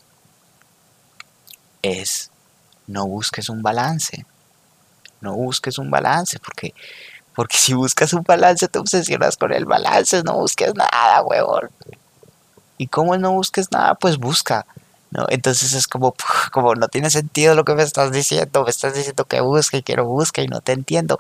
es, 1.82 2.32
no 2.88 3.08
busques 3.08 3.50
un 3.50 3.62
balance, 3.62 4.26
no 5.22 5.34
busques 5.36 5.78
un 5.78 5.92
balance, 5.92 6.40
porque 6.40 6.74
Porque 7.36 7.58
si 7.58 7.74
buscas 7.76 8.14
un 8.14 8.24
balance, 8.24 8.68
te 8.68 8.80
obsesionas 8.80 9.38
con 9.38 9.54
el 9.54 9.66
balance, 9.66 10.24
no 10.24 10.38
busques 10.40 10.74
nada, 10.74 11.22
huevón. 11.22 11.70
¿Y 12.80 12.88
cómo 12.88 13.16
no 13.18 13.32
busques 13.32 13.72
nada? 13.72 13.94
Pues 13.94 14.18
busca. 14.18 14.66
¿No? 15.12 15.26
Entonces 15.30 15.74
es 15.74 15.88
como, 15.88 16.14
como 16.52 16.76
no 16.76 16.88
tiene 16.88 17.10
sentido 17.10 17.56
lo 17.56 17.66
que 17.66 17.76
me 17.76 17.84
estás 17.84 18.12
diciendo, 18.12 18.64
me 18.64 18.70
estás 18.70 18.94
diciendo 18.94 19.26
que 19.26 19.42
busque 19.42 19.78
y 19.78 19.84
quiero 19.84 20.06
buscar 20.06 20.44
y 20.44 20.48
no 20.48 20.62
te 20.62 20.74
entiendo. 20.74 21.20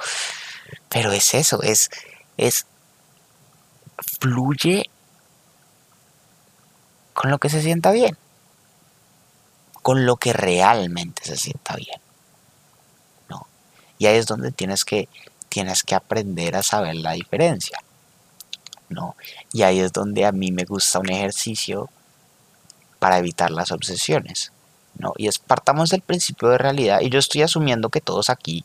Pero 0.89 1.11
es 1.11 1.33
eso, 1.33 1.61
es, 1.61 1.89
es, 2.37 2.65
fluye 4.19 4.89
con 7.13 7.31
lo 7.31 7.39
que 7.39 7.49
se 7.49 7.61
sienta 7.61 7.91
bien, 7.91 8.17
con 9.81 10.05
lo 10.05 10.17
que 10.17 10.33
realmente 10.33 11.23
se 11.23 11.37
sienta 11.37 11.75
bien. 11.75 11.99
¿no? 13.29 13.47
Y 13.97 14.07
ahí 14.07 14.17
es 14.17 14.27
donde 14.27 14.51
tienes 14.51 14.85
que, 14.85 15.09
tienes 15.49 15.83
que 15.83 15.95
aprender 15.95 16.55
a 16.55 16.63
saber 16.63 16.95
la 16.95 17.13
diferencia. 17.13 17.79
¿no? 18.89 19.15
Y 19.51 19.63
ahí 19.63 19.79
es 19.79 19.91
donde 19.91 20.25
a 20.25 20.31
mí 20.31 20.51
me 20.51 20.63
gusta 20.63 20.99
un 20.99 21.09
ejercicio 21.09 21.89
para 22.99 23.17
evitar 23.17 23.51
las 23.51 23.71
obsesiones. 23.71 24.51
¿no? 24.97 25.13
Y 25.17 25.27
es 25.27 25.39
partamos 25.39 25.89
del 25.89 26.01
principio 26.01 26.49
de 26.49 26.57
realidad. 26.57 27.01
Y 27.01 27.09
yo 27.09 27.19
estoy 27.19 27.41
asumiendo 27.41 27.89
que 27.89 28.01
todos 28.01 28.29
aquí 28.29 28.63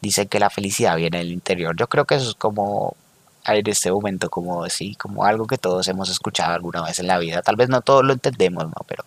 dicen 0.00 0.28
que 0.28 0.40
la 0.40 0.50
felicidad 0.50 0.96
viene 0.96 1.18
del 1.18 1.32
interior. 1.32 1.76
Yo 1.76 1.88
creo 1.88 2.04
que 2.04 2.16
eso 2.16 2.30
es 2.30 2.34
como 2.34 2.96
en 3.44 3.66
este 3.66 3.90
momento 3.90 4.30
como 4.30 4.64
así, 4.64 4.94
como 4.94 5.24
algo 5.24 5.46
que 5.46 5.58
todos 5.58 5.88
hemos 5.88 6.08
escuchado 6.10 6.54
alguna 6.54 6.82
vez 6.82 6.98
en 7.00 7.08
la 7.08 7.18
vida. 7.18 7.42
Tal 7.42 7.56
vez 7.56 7.68
no 7.68 7.80
todos 7.80 8.04
lo 8.04 8.12
entendemos, 8.12 8.64
¿no? 8.64 8.84
Pero, 8.86 9.04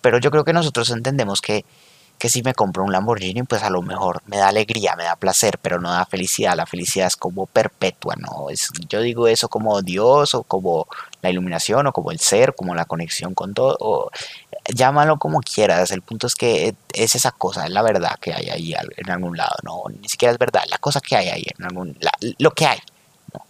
pero 0.00 0.18
yo 0.18 0.30
creo 0.30 0.44
que 0.44 0.52
nosotros 0.52 0.90
entendemos 0.90 1.40
que 1.40 1.64
que 2.18 2.28
si 2.28 2.42
me 2.42 2.54
compro 2.54 2.84
un 2.84 2.92
Lamborghini, 2.92 3.42
pues 3.42 3.62
a 3.62 3.70
lo 3.70 3.82
mejor 3.82 4.22
me 4.26 4.38
da 4.38 4.48
alegría, 4.48 4.96
me 4.96 5.04
da 5.04 5.16
placer, 5.16 5.58
pero 5.60 5.80
no 5.80 5.90
da 5.90 6.06
felicidad. 6.06 6.56
La 6.56 6.66
felicidad 6.66 7.08
es 7.08 7.16
como 7.16 7.46
perpetua, 7.46 8.14
¿no? 8.16 8.48
Es, 8.50 8.70
yo 8.88 9.00
digo 9.00 9.28
eso 9.28 9.48
como 9.48 9.82
Dios 9.82 10.34
o 10.34 10.42
como 10.42 10.86
la 11.26 11.30
iluminación 11.30 11.86
o 11.86 11.92
como 11.92 12.10
el 12.10 12.20
ser, 12.20 12.54
como 12.54 12.74
la 12.74 12.84
conexión 12.84 13.34
con 13.34 13.54
todo. 13.54 13.76
O, 13.80 14.10
llámalo 14.74 15.18
como 15.18 15.40
quieras. 15.40 15.90
El 15.90 16.02
punto 16.02 16.26
es 16.26 16.34
que 16.34 16.74
es 16.94 17.14
esa 17.14 17.32
cosa, 17.32 17.66
es 17.66 17.70
la 17.70 17.82
verdad 17.82 18.16
que 18.20 18.32
hay 18.32 18.48
ahí 18.48 18.74
en 18.96 19.10
algún 19.10 19.36
lado, 19.36 19.56
¿no? 19.62 19.82
Ni 20.00 20.08
siquiera 20.08 20.32
es 20.32 20.38
verdad, 20.38 20.62
la 20.68 20.78
cosa 20.78 21.00
que 21.00 21.16
hay 21.16 21.28
ahí 21.28 21.44
en 21.58 21.64
algún 21.64 21.98
lo 22.38 22.50
que 22.52 22.66
hay, 22.66 22.78
¿no? 23.34 23.44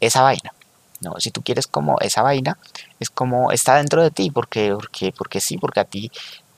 Esa 0.00 0.22
vaina. 0.22 0.52
No, 1.00 1.14
si 1.18 1.30
tú 1.30 1.40
quieres 1.42 1.66
como 1.66 1.98
esa 2.00 2.20
vaina, 2.20 2.58
es 2.98 3.08
como 3.08 3.52
está 3.52 3.76
dentro 3.76 4.02
de 4.02 4.10
ti, 4.10 4.30
porque, 4.30 4.74
porque, 4.74 5.12
porque 5.16 5.40
sí, 5.40 5.56
porque 5.56 5.80
a 5.80 5.84
ti 5.84 6.10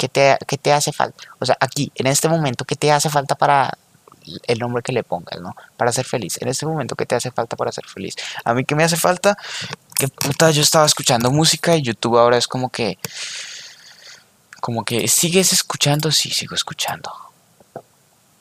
¿Qué 0.03 0.09
te, 0.09 0.37
te 0.61 0.73
hace 0.73 0.91
falta? 0.91 1.17
O 1.39 1.47
sea, 1.47 1.57
aquí, 1.61 1.93
en 1.95 2.09
este 2.09 2.29
momento, 2.29 2.65
¿qué 2.65 2.75
te 2.75 2.91
hace 2.91 3.09
falta 3.09 3.37
para 3.37 3.79
el 4.45 4.59
nombre 4.59 4.83
que 4.83 4.93
le 4.93 5.03
pongas, 5.03 5.41
¿no? 5.41 5.55
Para 5.77 5.93
ser 5.93 6.05
feliz. 6.05 6.41
En 6.41 6.49
este 6.49 6.67
momento, 6.67 6.97
¿qué 6.97 7.07
te 7.07 7.15
hace 7.15 7.31
falta 7.31 7.57
para 7.57 7.73
ser 7.73 7.87
feliz? 7.87 8.15
A 8.45 8.55
mí, 8.55 8.65
¿qué 8.65 8.75
me 8.75 8.85
hace 8.85 8.97
falta? 8.97 9.37
Que 9.95 10.09
puta, 10.09 10.51
yo 10.51 10.63
estaba 10.63 10.87
escuchando 10.87 11.31
música 11.31 11.77
y 11.77 11.83
YouTube 11.83 12.19
ahora 12.19 12.37
es 12.37 12.47
como 12.47 12.71
que. 12.71 12.99
Como 14.61 14.85
que, 14.85 15.09
¿sigues 15.09 15.53
escuchando? 15.53 16.13
Sí, 16.13 16.31
sigo 16.31 16.55
escuchando. 16.55 17.11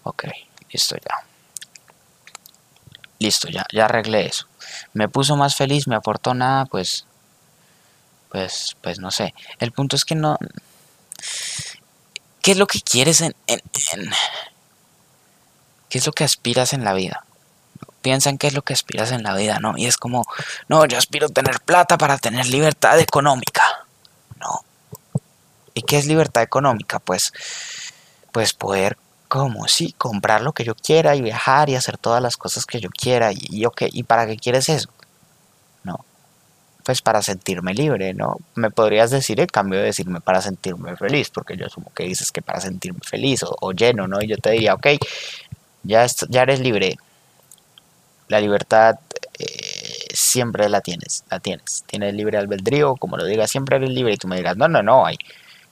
Ok, 0.03 0.25
listo 0.71 0.95
ya. 0.97 1.15
Listo, 3.19 3.49
ya, 3.49 3.65
ya 3.71 3.85
arreglé 3.85 4.27
eso. 4.27 4.47
Me 4.93 5.09
puso 5.09 5.35
más 5.35 5.55
feliz, 5.55 5.87
me 5.87 5.95
aportó 5.95 6.33
nada, 6.33 6.65
pues. 6.65 7.05
Pues, 8.29 8.77
pues 8.81 8.99
no 8.99 9.11
sé. 9.11 9.33
El 9.59 9.71
punto 9.71 9.95
es 9.95 10.05
que 10.05 10.15
no 10.15 10.37
¿Qué 12.41 12.51
es 12.51 12.57
lo 12.57 12.67
que 12.67 12.81
quieres 12.81 13.21
en, 13.21 13.35
¿Qué 15.91 15.97
es 15.97 16.05
lo 16.05 16.13
que 16.13 16.23
aspiras 16.23 16.71
en 16.71 16.85
la 16.85 16.93
vida? 16.93 17.25
Piensan 18.01 18.37
qué 18.37 18.47
es 18.47 18.53
lo 18.53 18.61
que 18.61 18.71
aspiras 18.71 19.11
en 19.11 19.23
la 19.23 19.35
vida, 19.35 19.59
¿no? 19.59 19.77
Y 19.77 19.87
es 19.87 19.97
como, 19.97 20.25
no, 20.69 20.85
yo 20.85 20.97
aspiro 20.97 21.27
a 21.27 21.29
tener 21.29 21.59
plata 21.59 21.97
para 21.97 22.17
tener 22.17 22.47
libertad 22.47 22.97
económica. 22.97 23.61
No. 24.39 24.61
¿Y 25.73 25.81
qué 25.81 25.97
es 25.97 26.07
libertad 26.07 26.43
económica? 26.43 26.99
Pues, 26.99 27.33
pues 28.31 28.53
poder, 28.53 28.97
como 29.27 29.67
sí, 29.67 29.93
comprar 29.97 30.41
lo 30.41 30.53
que 30.53 30.63
yo 30.63 30.75
quiera 30.75 31.13
y 31.17 31.21
viajar 31.21 31.69
y 31.69 31.75
hacer 31.75 31.97
todas 31.97 32.23
las 32.23 32.37
cosas 32.37 32.65
que 32.65 32.79
yo 32.79 32.89
quiera. 32.89 33.33
¿Y, 33.33 33.39
y, 33.49 33.65
¿y 33.91 34.03
para 34.03 34.25
qué 34.27 34.37
quieres 34.37 34.69
eso? 34.69 34.89
pues 36.83 37.01
para 37.01 37.21
sentirme 37.21 37.73
libre, 37.73 38.13
¿no? 38.13 38.37
Me 38.55 38.71
podrías 38.71 39.11
decir 39.11 39.39
en 39.39 39.47
cambio 39.47 39.79
de 39.79 39.85
decirme 39.85 40.21
para 40.21 40.41
sentirme 40.41 40.95
feliz, 40.95 41.29
porque 41.29 41.55
yo 41.55 41.65
asumo 41.65 41.91
que 41.95 42.03
dices 42.03 42.31
que 42.31 42.41
para 42.41 42.59
sentirme 42.59 42.99
feliz 43.03 43.43
o, 43.43 43.71
lleno, 43.71 44.07
¿no? 44.07 44.21
Y 44.21 44.27
yo 44.27 44.37
te 44.37 44.51
diría, 44.51 44.73
ok, 44.73 44.87
ya, 45.83 46.05
ya 46.29 46.43
eres 46.43 46.59
libre. 46.59 46.97
La 48.27 48.39
libertad 48.39 48.95
eh, 49.39 50.07
siempre 50.13 50.69
la 50.69 50.81
tienes, 50.81 51.23
la 51.29 51.39
tienes. 51.39 51.83
Tienes 51.87 52.13
libre 52.13 52.37
albedrío, 52.37 52.95
como 52.95 53.17
lo 53.17 53.25
digas, 53.25 53.51
siempre 53.51 53.77
eres 53.77 53.89
libre. 53.89 54.13
Y 54.13 54.17
tú 54.17 54.27
me 54.27 54.37
dirás, 54.37 54.57
no, 54.57 54.67
no, 54.67 54.81
no, 54.81 55.05
hay. 55.05 55.17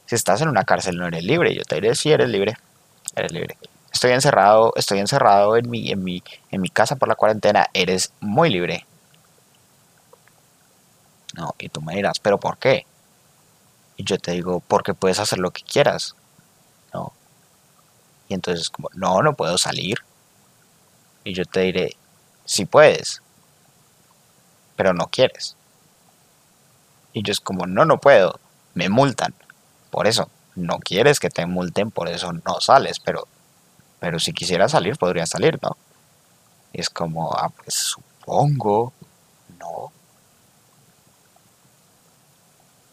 si 0.06 0.16
estás 0.16 0.42
en 0.42 0.50
una 0.50 0.64
cárcel 0.66 0.98
no 0.98 1.08
eres 1.08 1.24
libre. 1.24 1.54
yo 1.56 1.64
te 1.64 1.76
diré, 1.76 1.96
sí, 1.96 2.12
eres 2.12 2.30
libre, 2.30 2.58
eres 3.16 3.32
libre. 3.32 3.58
Estoy 3.92 4.12
encerrado, 4.12 4.74
estoy 4.76 5.00
encerrado 5.00 5.58
en 5.58 5.70
mi, 5.70 5.92
en 5.92 6.04
mi, 6.04 6.24
en 6.52 6.62
mi 6.62 6.70
casa 6.70 6.96
por 6.96 7.10
la 7.10 7.16
cuarentena, 7.16 7.68
eres 7.74 8.12
muy 8.20 8.50
libre 8.50 8.86
no, 11.40 11.56
y 11.60 11.70
tú 11.70 11.82
me 11.82 11.96
dirás, 11.96 12.20
¿pero 12.20 12.38
por 12.38 12.58
qué? 12.58 12.86
Y 13.98 14.04
yo 14.04 14.18
te 14.18 14.32
digo, 14.32 14.62
porque 14.68 14.94
puedes 14.94 15.20
hacer 15.20 15.40
lo 15.40 15.52
que 15.52 15.64
quieras. 15.64 16.16
Y 18.30 18.36
entonces 18.36 18.70
como, 18.70 18.90
no, 18.94 19.22
no 19.22 19.36
puedo 19.36 19.58
salir. 19.58 19.98
Y 21.24 21.34
yo 21.34 21.44
te 21.46 21.62
diré, 21.62 21.98
sí 22.46 22.66
puedes, 22.66 23.22
pero 24.78 24.94
no 24.94 25.08
quieres. 25.08 25.56
Y 27.12 27.24
yo 27.24 27.32
es 27.32 27.42
como, 27.42 27.66
no, 27.66 27.84
no 27.86 28.00
puedo, 28.00 28.40
me 28.76 28.88
multan. 28.88 29.34
Por 29.92 30.08
eso, 30.08 30.30
no 30.56 30.80
quieres 30.80 31.20
que 31.20 31.30
te 31.30 31.46
multen, 31.46 31.92
por 31.92 32.08
eso 32.08 32.32
no 32.32 32.62
sales, 32.62 33.00
pero, 33.00 33.28
pero 34.00 34.20
si 34.20 34.32
quisiera 34.32 34.70
salir, 34.70 34.98
podría 34.98 35.26
salir, 35.26 35.60
¿no? 35.62 35.76
Y 36.72 36.82
es 36.82 36.90
como, 36.90 37.34
ah, 37.34 37.50
pues 37.50 37.74
supongo, 37.74 38.94
no. 39.60 39.92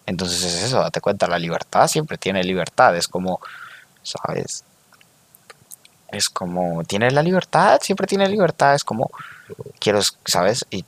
Entonces 0.07 0.43
es 0.45 0.63
eso, 0.65 0.81
date 0.81 1.01
cuenta, 1.01 1.27
la 1.27 1.39
libertad 1.39 1.89
siempre 1.89 2.17
tiene 2.17 2.43
libertad, 2.43 2.97
es 2.97 3.09
como, 3.09 3.41
¿sabes? 4.03 4.65
Es 6.11 6.29
como, 6.29 6.85
tienes 6.85 7.13
la 7.13 7.23
libertad, 7.23 7.81
siempre 7.83 8.07
tienes 8.07 8.31
libertad, 8.31 8.75
es 8.75 8.85
como, 8.85 9.11
quiero, 9.79 10.01
¿sabes? 10.25 10.65
Y, 10.71 10.85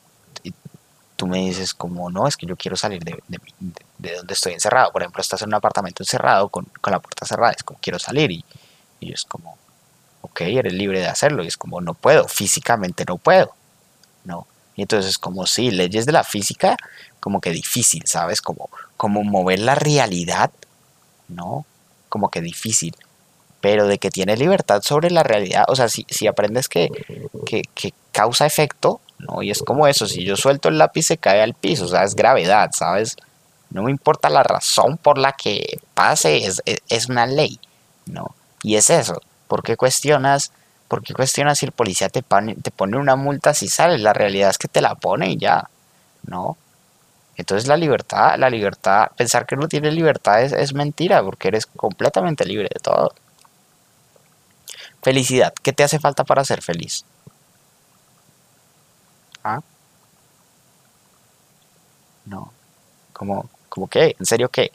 tú 1.17 1.27
me 1.27 1.39
dices 1.39 1.75
como, 1.75 2.11
no, 2.11 2.29
es 2.29 2.37
que 2.37 2.47
yo 2.47 2.55
quiero 2.55 2.77
salir 2.77 3.03
de, 3.03 3.21
de, 3.99 4.15
donde 4.15 4.35
estoy 4.35 4.53
encerrado. 4.53 4.93
Por 4.93 5.03
ejemplo, 5.03 5.21
estás 5.21 5.43
en 5.43 5.49
un 5.49 5.55
apartamento 5.55 6.05
encerrado 6.05 6.49
con, 6.49 6.69
la 6.85 7.01
puerta 7.01 7.27
cerrada, 7.27 7.55
es 7.57 7.65
como, 7.65 7.81
quiero 7.83 7.99
salir 7.99 8.31
y, 8.31 8.45
y 9.01 9.13
es 9.13 9.25
como, 9.25 9.59
ok, 10.21 10.43
eres 10.43 10.73
libre 10.73 11.01
de 11.01 11.09
hacerlo 11.09 11.43
y 11.43 11.49
es 11.49 11.57
como, 11.57 11.81
no 11.81 11.95
puedo, 11.95 12.29
físicamente 12.29 13.05
no 13.05 13.19
puedo, 13.19 13.53
¿no? 14.25 14.47
Y 14.77 14.83
entonces 14.83 15.19
como 15.19 15.45
si 15.47 15.73
leyes 15.73 16.07
de 16.07 16.13
la 16.13 16.23
física, 16.23 16.77
como 17.19 17.41
que 17.41 17.51
difícil, 17.51 18.05
¿sabes? 18.07 18.41
Como, 18.41 18.71
como 18.97 19.25
mover 19.25 19.59
la 19.59 19.75
realidad, 19.75 20.53
¿no? 21.27 21.67
Como 22.09 22.31
que 22.31 22.41
difícil. 22.41 22.95
Pero 23.61 23.87
de 23.87 23.99
que 23.99 24.11
tienes 24.11 24.39
libertad 24.39 24.83
sobre 24.83 25.11
la 25.11 25.23
realidad, 25.23 25.65
o 25.69 25.77
sea, 25.77 25.89
si, 25.89 26.07
si 26.09 26.27
aprendes 26.27 26.69
que, 26.69 26.89
que, 27.45 27.63
que 27.75 27.93
causa 28.13 28.47
efecto, 28.47 29.01
¿no? 29.19 29.43
Y 29.43 29.51
es 29.51 29.63
como 29.63 29.87
eso, 29.87 30.07
si 30.07 30.25
yo 30.25 30.37
suelto 30.37 30.69
el 30.69 30.79
lápiz 30.79 31.07
se 31.07 31.19
cae 31.19 31.43
al 31.43 31.55
piso, 31.55 31.87
o 31.87 31.89
sea, 31.89 32.05
es 32.05 32.15
gravedad, 32.15 32.71
¿sabes? 32.73 33.17
No 33.71 33.83
me 33.83 33.91
importa 33.91 34.31
la 34.31 34.45
razón 34.45 34.97
por 34.97 35.19
la 35.19 35.33
que 35.33 35.79
pase, 35.95 36.47
es, 36.47 36.63
es, 36.65 37.09
una 37.09 37.27
ley, 37.27 37.59
¿no? 38.07 38.35
Y 38.63 38.77
es 38.77 38.91
eso, 38.91 39.21
¿por 39.49 39.63
qué 39.63 39.77
cuestionas 39.77 40.53
¿Por 40.89 41.03
qué 41.03 41.13
cuestionas 41.13 41.59
si 41.59 41.67
el 41.67 41.73
policía 41.73 42.09
te 42.09 42.23
pone, 42.23 42.57
te 42.57 42.71
pone 42.71 42.97
una 42.97 43.15
multa 43.15 43.53
si 43.53 43.69
sales? 43.69 44.01
La 44.01 44.15
realidad 44.15 44.49
es 44.49 44.59
que 44.59 44.69
te 44.69 44.81
la 44.81 44.95
pone 44.95 45.31
y 45.33 45.37
ya, 45.37 45.69
¿no? 46.27 46.57
Entonces 47.37 47.69
la 47.69 47.77
libertad, 47.77 48.37
la 48.39 48.49
libertad, 48.51 49.09
pensar 49.17 49.47
que 49.47 49.55
no 49.55 49.69
tienes 49.69 49.95
libertad 49.95 50.43
es, 50.43 50.75
mentira, 50.75 51.23
porque 51.23 51.49
eres 51.49 51.67
completamente 51.67 52.45
libre 52.47 52.69
de 52.73 52.81
todo. 52.81 53.13
Felicidad, 55.03 55.53
¿qué 55.63 55.73
te 55.73 55.85
hace 55.85 55.99
falta 55.99 56.25
para 56.25 56.45
ser 56.45 56.63
feliz? 56.63 57.05
¿Ah? 59.45 59.61
No. 62.27 62.53
¿Cómo, 63.13 63.49
cómo 63.69 63.89
qué? 63.89 64.17
¿En 64.19 64.27
serio 64.27 64.49
qué? 64.49 64.73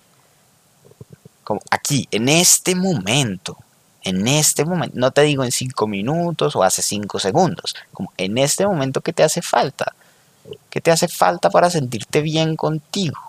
Como 1.44 1.62
aquí, 1.70 2.08
en 2.12 2.30
este 2.30 2.76
momento, 2.76 3.58
en 4.04 4.28
este 4.28 4.66
momento, 4.66 4.98
no 4.98 5.12
te 5.12 5.22
digo 5.22 5.44
en 5.44 5.52
cinco 5.52 5.88
minutos 5.88 6.56
o 6.56 6.64
hace 6.64 6.82
cinco 6.82 7.20
segundos, 7.20 7.76
como 7.92 8.12
en 8.18 8.38
este 8.38 8.66
momento 8.66 9.02
que 9.02 9.14
te 9.14 9.24
hace 9.24 9.42
falta, 9.42 9.94
que 10.70 10.82
te 10.82 10.92
hace 10.92 11.08
falta 11.08 11.50
para 11.50 11.70
sentirte 11.70 12.22
bien 12.22 12.56
contigo, 12.56 13.20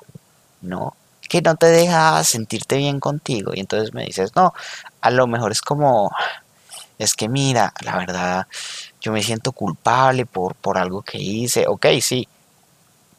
¿no? 0.63 0.97
Que 1.29 1.43
no 1.43 1.57
te 1.57 1.67
deja 1.67 2.23
sentirte 2.25 2.77
bien 2.77 3.01
contigo 3.01 3.53
y 3.55 3.61
entonces 3.61 3.95
me 3.95 4.05
dices, 4.05 4.35
no, 4.37 4.53
a 5.01 5.11
lo 5.11 5.27
mejor 5.27 5.53
es 5.53 5.61
como, 5.61 6.11
es 6.99 7.15
que 7.15 7.29
mira, 7.29 7.73
la 7.81 7.97
verdad, 7.97 8.47
yo 9.01 9.13
me 9.13 9.23
siento 9.23 9.53
culpable 9.53 10.27
por, 10.27 10.55
por 10.55 10.79
algo 10.79 11.03
que 11.03 11.19
hice. 11.19 11.67
Ok, 11.67 11.87
sí. 12.01 12.29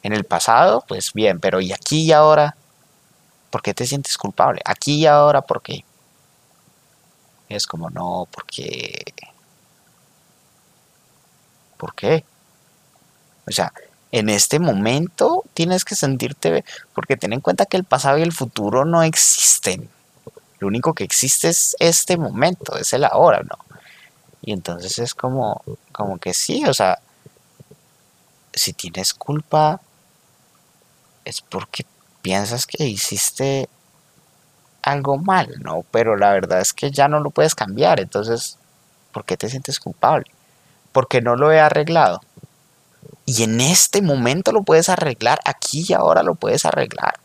En 0.02 0.12
el 0.12 0.24
pasado, 0.24 0.84
pues 0.86 1.12
bien, 1.12 1.40
pero 1.40 1.60
¿y 1.60 1.72
aquí 1.72 2.04
y 2.04 2.12
ahora? 2.12 2.56
¿Por 3.50 3.62
qué 3.62 3.74
te 3.74 3.86
sientes 3.86 4.16
culpable? 4.18 4.60
Aquí 4.64 4.96
y 4.96 5.06
ahora, 5.06 5.42
¿por 5.42 5.62
qué? 5.62 5.84
Es 7.48 7.66
como, 7.66 7.90
no, 7.90 8.26
porque... 8.30 9.04
¿Por 11.76 11.94
qué? 11.94 12.24
O 13.46 13.52
sea, 13.52 13.72
en 14.12 14.28
este 14.28 14.58
momento 14.58 15.44
tienes 15.54 15.84
que 15.84 15.94
sentirte, 15.94 16.64
porque 16.94 17.16
ten 17.16 17.32
en 17.32 17.40
cuenta 17.40 17.66
que 17.66 17.76
el 17.76 17.84
pasado 17.84 18.18
y 18.18 18.22
el 18.22 18.32
futuro 18.32 18.84
no 18.84 19.02
existen. 19.02 19.90
Lo 20.58 20.68
único 20.68 20.94
que 20.94 21.04
existe 21.04 21.48
es 21.48 21.76
este 21.78 22.16
momento, 22.16 22.76
es 22.78 22.92
el 22.92 23.04
ahora, 23.04 23.42
¿no? 23.42 23.65
Y 24.46 24.52
entonces 24.52 25.00
es 25.00 25.12
como, 25.12 25.60
como 25.90 26.18
que 26.18 26.32
sí, 26.32 26.64
o 26.66 26.72
sea, 26.72 27.00
si 28.54 28.72
tienes 28.72 29.12
culpa, 29.12 29.80
es 31.24 31.42
porque 31.42 31.84
piensas 32.22 32.64
que 32.64 32.84
hiciste 32.84 33.68
algo 34.82 35.18
mal, 35.18 35.52
¿no? 35.62 35.84
Pero 35.90 36.16
la 36.16 36.30
verdad 36.30 36.60
es 36.60 36.72
que 36.72 36.92
ya 36.92 37.08
no 37.08 37.18
lo 37.18 37.30
puedes 37.30 37.56
cambiar, 37.56 37.98
entonces, 37.98 38.56
¿por 39.12 39.24
qué 39.24 39.36
te 39.36 39.50
sientes 39.50 39.80
culpable? 39.80 40.30
Porque 40.92 41.20
no 41.20 41.34
lo 41.34 41.50
he 41.50 41.58
arreglado. 41.58 42.20
Y 43.24 43.42
en 43.42 43.60
este 43.60 44.00
momento 44.00 44.52
lo 44.52 44.62
puedes 44.62 44.88
arreglar, 44.88 45.40
aquí 45.44 45.84
y 45.88 45.92
ahora 45.92 46.22
lo 46.22 46.36
puedes 46.36 46.64
arreglar. 46.64 47.18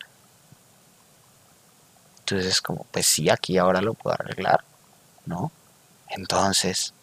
Entonces 2.22 2.48
es 2.48 2.62
como, 2.62 2.88
pues 2.90 3.06
sí, 3.06 3.30
aquí 3.30 3.54
y 3.54 3.58
ahora 3.60 3.80
lo 3.82 3.94
puedo 3.94 4.16
arreglar, 4.16 4.64
¿no? 5.28 5.52
Entonces, 6.10 6.96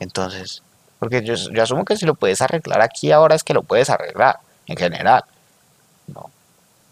entonces, 0.00 0.62
porque 0.98 1.22
yo, 1.22 1.34
asumo 1.62 1.84
que 1.84 1.96
si 1.96 2.06
lo 2.06 2.14
puedes 2.14 2.40
arreglar 2.40 2.82
aquí 2.82 3.12
ahora 3.12 3.36
es 3.36 3.44
que 3.44 3.54
lo 3.54 3.62
puedes 3.62 3.90
arreglar, 3.90 4.40
en 4.66 4.76
general, 4.76 5.24
¿no? 6.08 6.30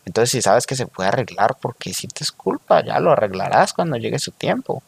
Entonces, 0.04 0.30
si 0.30 0.42
sabes 0.42 0.66
que 0.66 0.76
se 0.76 0.86
puede 0.86 1.08
arreglar, 1.08 1.56
¿por 1.56 1.76
qué 1.76 1.92
sientes 1.92 2.32
culpa? 2.32 2.82
Ya 2.84 2.98
lo 3.00 3.12
arreglarás 3.12 3.74
cuando 3.74 3.96
llegue 3.96 4.18
su 4.18 4.30
tiempo. 4.30 4.82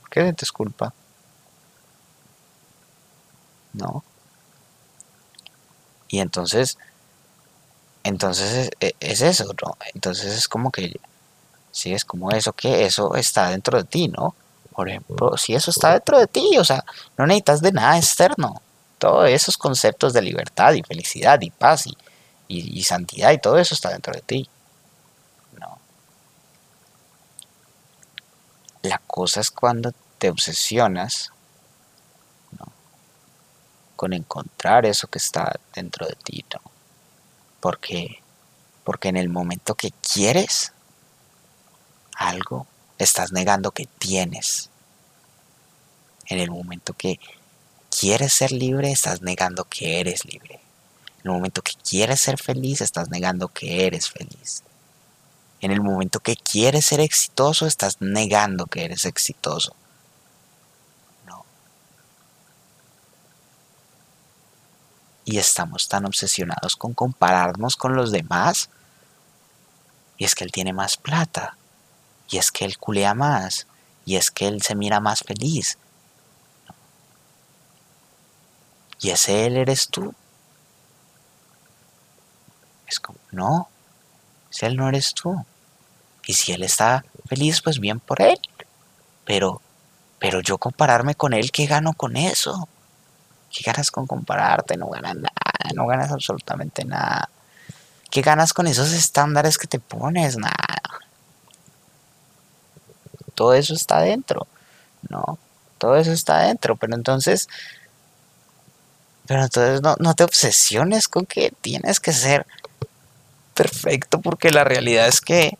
¿Por 0.00 0.10
qué 0.10 0.22
sientes 0.22 0.52
culpa? 0.52 0.92
¿No? 3.72 4.04
Y 6.08 6.20
entonces, 6.20 6.78
entonces 8.04 8.70
es, 8.80 9.20
eso, 9.20 9.46
¿no? 9.62 9.76
Entonces 9.94 10.32
es 10.36 10.48
como 10.48 10.70
que, 10.70 11.00
sí, 11.72 11.92
es 11.92 12.04
como 12.04 12.30
eso, 12.30 12.52
que 12.52 12.86
eso 12.86 13.16
está 13.16 13.50
dentro 13.50 13.78
de 13.78 13.84
ti, 13.84 14.08
¿no? 14.08 14.34
Por 14.76 14.90
ejemplo, 14.90 15.38
si 15.38 15.54
eso 15.54 15.70
está 15.70 15.94
dentro 15.94 16.18
de 16.18 16.26
ti, 16.26 16.58
o 16.58 16.64
sea, 16.64 16.84
no 17.16 17.26
necesitas 17.26 17.62
de 17.62 17.72
nada 17.72 17.96
externo. 17.96 18.60
Todos 18.98 19.30
esos 19.30 19.56
conceptos 19.56 20.12
de 20.12 20.20
libertad 20.20 20.74
y 20.74 20.82
felicidad 20.82 21.40
y 21.40 21.50
paz 21.50 21.86
y, 21.86 21.96
y, 22.48 22.84
santidad 22.84 23.32
y 23.32 23.38
todo 23.38 23.58
eso 23.58 23.74
está 23.74 23.88
dentro 23.88 24.12
de 24.12 24.20
ti. 24.20 24.50
No. 25.58 25.78
La 28.82 29.00
cosa 29.06 29.40
es 29.40 29.50
cuando 29.50 29.92
te 30.18 30.28
obsesionas 30.28 31.32
con 33.96 34.12
encontrar 34.12 34.84
eso 34.84 35.08
que 35.08 35.18
está 35.18 35.58
dentro 35.74 36.06
de 36.06 36.16
ti, 36.16 36.44
¿no? 36.52 36.60
Porque, 37.60 38.22
porque 38.84 39.08
en 39.08 39.16
el 39.16 39.30
momento 39.30 39.74
que 39.74 39.90
quieres 39.90 40.72
algo, 42.14 42.66
estás 42.98 43.32
negando 43.32 43.70
que 43.70 43.86
tienes. 43.98 44.70
En 46.26 46.38
el 46.38 46.50
momento 46.50 46.92
que 46.92 47.20
quieres 47.90 48.32
ser 48.32 48.52
libre, 48.52 48.90
estás 48.90 49.22
negando 49.22 49.64
que 49.64 50.00
eres 50.00 50.24
libre. 50.24 50.60
En 51.22 51.30
el 51.30 51.32
momento 51.32 51.62
que 51.62 51.72
quieres 51.88 52.20
ser 52.20 52.38
feliz, 52.38 52.80
estás 52.80 53.10
negando 53.10 53.48
que 53.48 53.86
eres 53.86 54.10
feliz. 54.10 54.62
En 55.60 55.70
el 55.70 55.80
momento 55.80 56.20
que 56.20 56.36
quieres 56.36 56.86
ser 56.86 57.00
exitoso, 57.00 57.66
estás 57.66 58.00
negando 58.00 58.66
que 58.66 58.84
eres 58.84 59.04
exitoso. 59.04 59.74
y 65.26 65.38
estamos 65.38 65.88
tan 65.88 66.06
obsesionados 66.06 66.76
con 66.76 66.94
compararnos 66.94 67.76
con 67.76 67.96
los 67.96 68.12
demás. 68.12 68.70
Y 70.16 70.24
es 70.24 70.34
que 70.34 70.44
él 70.44 70.52
tiene 70.52 70.72
más 70.72 70.96
plata, 70.96 71.58
y 72.28 72.38
es 72.38 72.50
que 72.50 72.64
él 72.64 72.78
culea 72.78 73.14
más, 73.14 73.66
y 74.04 74.16
es 74.16 74.30
que 74.30 74.46
él 74.46 74.62
se 74.62 74.74
mira 74.74 75.00
más 75.00 75.20
feliz. 75.20 75.78
Y 79.00 79.10
ese 79.10 79.46
él 79.46 79.56
eres 79.56 79.88
tú. 79.88 80.14
Es 82.86 83.00
como, 83.00 83.18
no, 83.30 83.68
si 84.50 84.66
él 84.66 84.76
no 84.76 84.88
eres 84.88 85.12
tú. 85.12 85.44
Y 86.26 86.34
si 86.34 86.52
él 86.52 86.62
está 86.62 87.04
feliz, 87.26 87.60
pues 87.62 87.78
bien 87.78 88.00
por 88.00 88.20
él. 88.20 88.38
Pero, 89.24 89.60
pero 90.18 90.40
yo 90.40 90.58
compararme 90.58 91.14
con 91.14 91.32
él, 91.32 91.50
¿qué 91.52 91.66
gano 91.66 91.92
con 91.92 92.16
eso? 92.16 92.68
¿Qué 93.50 93.62
ganas 93.64 93.90
con 93.90 94.06
compararte? 94.06 94.76
No 94.76 94.88
ganas 94.88 95.16
nada, 95.16 95.72
no 95.74 95.86
ganas 95.86 96.10
absolutamente 96.10 96.84
nada. 96.84 97.28
¿Qué 98.10 98.22
ganas 98.22 98.52
con 98.52 98.66
esos 98.66 98.92
estándares 98.92 99.58
que 99.58 99.66
te 99.66 99.78
pones? 99.78 100.36
Nada. 100.36 100.65
Todo 103.36 103.54
eso 103.54 103.74
está 103.74 104.00
dentro, 104.00 104.48
¿no? 105.08 105.38
Todo 105.78 105.96
eso 105.96 106.10
está 106.10 106.40
dentro, 106.40 106.74
pero 106.74 106.96
entonces... 106.96 107.48
Pero 109.28 109.44
entonces 109.44 109.82
no, 109.82 109.94
no 110.00 110.14
te 110.14 110.24
obsesiones 110.24 111.06
con 111.06 111.26
que 111.26 111.52
tienes 111.60 112.00
que 112.00 112.12
ser 112.12 112.46
perfecto 113.54 114.20
porque 114.20 114.50
la 114.50 114.64
realidad 114.64 115.08
es 115.08 115.20
que 115.20 115.58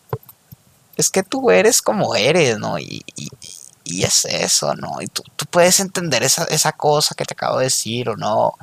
es 0.96 1.10
que 1.10 1.22
tú 1.22 1.50
eres 1.50 1.82
como 1.82 2.14
eres, 2.14 2.58
¿no? 2.58 2.78
Y, 2.78 3.04
y, 3.16 3.28
y 3.86 4.02
es 4.02 4.24
eso, 4.24 4.74
¿no? 4.74 5.00
Y 5.00 5.06
tú, 5.06 5.22
puedes 5.50 5.78
entender 5.80 6.22
esa, 6.22 6.44
esa, 6.44 6.72
cosa 6.72 7.14
que 7.14 7.24
te 7.24 7.34
acabo 7.34 7.58
de 7.58 7.64
decir 7.64 8.08
o 8.08 8.16
no, 8.16 8.54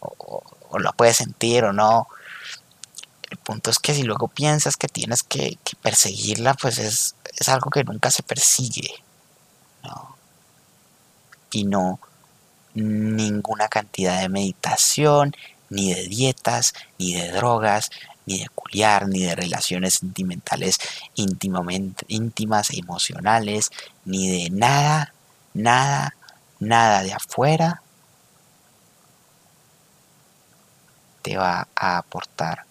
o, 0.00 0.42
o, 0.70 0.78
la 0.78 0.92
puedes 0.92 1.16
sentir 1.16 1.64
o 1.64 1.72
no. 1.72 2.08
El 3.30 3.38
punto 3.38 3.70
es 3.70 3.78
que 3.78 3.94
si 3.94 4.02
luego 4.02 4.28
piensas 4.28 4.76
que 4.76 4.88
tienes 4.88 5.22
que, 5.22 5.58
perseguirla, 5.82 6.54
pues 6.54 6.78
es, 6.78 7.14
es, 7.38 7.48
algo 7.48 7.70
que 7.70 7.84
nunca 7.84 8.10
se 8.10 8.22
persigue, 8.22 8.90
¿no? 9.82 10.16
Y 11.52 11.64
no 11.64 12.00
ninguna 12.74 13.68
cantidad 13.68 14.20
de 14.20 14.28
meditación, 14.28 15.34
ni 15.70 15.92
de 15.92 16.06
dietas, 16.06 16.74
ni 16.98 17.14
de 17.14 17.30
drogas, 17.32 17.90
ni 18.26 18.40
de 18.40 18.48
culiar, 18.50 19.08
ni 19.08 19.24
de 19.24 19.34
relaciones 19.34 19.94
sentimentales 19.94 20.78
íntimamente, 21.14 22.04
íntimas, 22.08 22.70
emocionales, 22.70 23.70
ni 24.04 24.28
de 24.44 24.50
nada, 24.50 25.12
nada, 25.54 26.14
nada 26.60 27.02
de 27.02 27.12
afuera 27.12 27.82
te 31.22 31.36
va 31.36 31.66
a 31.74 31.98
aportar. 31.98 32.67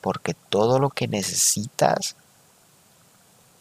Porque 0.00 0.34
todo 0.34 0.78
lo 0.78 0.90
que 0.90 1.08
necesitas 1.08 2.16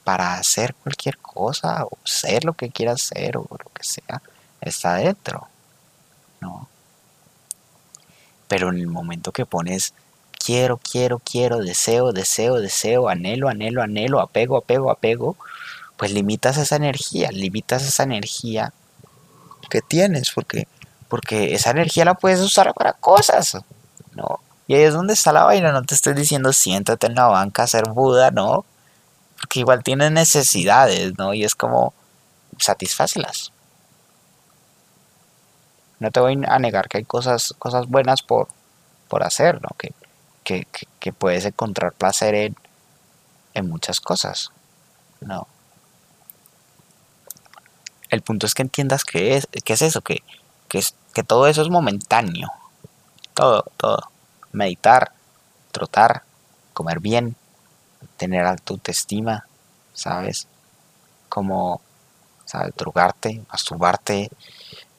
para 0.03 0.35
hacer 0.35 0.73
cualquier 0.75 1.17
cosa 1.17 1.85
o 1.85 1.97
ser 2.03 2.45
lo 2.45 2.53
que 2.53 2.69
quieras 2.69 3.01
ser 3.01 3.37
o 3.37 3.45
lo 3.49 3.71
que 3.73 3.83
sea 3.83 4.21
está 4.61 4.95
dentro. 4.95 5.47
¿No? 6.41 6.67
Pero 8.47 8.69
en 8.69 8.79
el 8.79 8.87
momento 8.87 9.31
que 9.31 9.45
pones 9.45 9.93
quiero, 10.43 10.77
quiero, 10.77 11.19
quiero, 11.19 11.59
deseo, 11.59 12.11
deseo, 12.11 12.55
deseo, 12.55 13.09
anhelo, 13.09 13.49
anhelo, 13.49 13.83
anhelo, 13.83 14.19
apego, 14.19 14.57
apego, 14.57 14.89
apego, 14.89 15.35
pues 15.97 16.11
limitas 16.11 16.57
esa 16.57 16.77
energía, 16.77 17.29
limitas 17.31 17.83
esa 17.83 18.03
energía 18.03 18.73
que 19.69 19.81
tienes, 19.81 20.31
porque, 20.31 20.67
porque 21.07 21.53
esa 21.53 21.71
energía 21.71 22.05
la 22.05 22.15
puedes 22.15 22.39
usar 22.39 22.73
para 22.73 22.93
cosas, 22.93 23.57
¿no? 24.15 24.39
Y 24.69 24.75
ahí 24.75 24.83
es 24.83 24.93
donde 24.93 25.13
está 25.13 25.33
la 25.33 25.43
vaina, 25.43 25.73
no 25.73 25.83
te 25.83 25.95
estoy 25.95 26.13
diciendo 26.13 26.53
siéntate 26.53 27.07
en 27.07 27.15
la 27.15 27.27
banca 27.27 27.63
a 27.63 27.67
ser 27.67 27.89
Buda, 27.89 28.31
¿no? 28.31 28.63
Porque 29.37 29.59
igual 29.59 29.83
tienes 29.83 30.13
necesidades, 30.13 31.17
¿no? 31.17 31.33
Y 31.33 31.43
es 31.43 31.55
como, 31.55 31.93
satisfácelas 32.57 33.51
no 35.99 36.11
te 36.11 36.19
voy 36.19 36.41
a 36.47 36.59
negar 36.59 36.87
que 36.87 36.97
hay 36.97 37.03
cosas, 37.03 37.53
cosas 37.59 37.87
buenas 37.87 38.21
por, 38.21 38.47
por 39.07 39.23
hacer, 39.23 39.61
¿no? 39.61 39.69
Que, 39.77 39.93
que, 40.99 41.13
puedes 41.13 41.45
encontrar 41.45 41.93
placer 41.93 42.33
en, 42.33 42.55
en 43.53 43.69
muchas 43.69 43.99
cosas, 43.99 44.51
¿no? 45.21 45.47
El 48.09 48.21
punto 48.21 48.47
es 48.47 48.55
que 48.55 48.63
entiendas 48.63 49.03
que 49.03 49.35
es, 49.35 49.47
que 49.63 49.73
es 49.73 49.81
eso, 49.83 50.01
que, 50.01 50.23
que, 50.67 50.81
que 51.13 51.23
todo 51.23 51.45
eso 51.47 51.61
es 51.61 51.69
momentáneo. 51.69 52.49
Todo, 53.35 53.63
todo. 53.77 54.09
Meditar, 54.51 55.11
trotar, 55.71 56.23
comer 56.73 56.99
bien, 56.99 57.35
tener 58.17 58.45
alta 58.45 58.73
autoestima, 58.73 59.45
¿sabes? 59.93 60.47
Como 61.27 61.81
¿sabes? 62.49 62.73
Drogarte, 62.75 63.41
masturbarte 63.51 64.29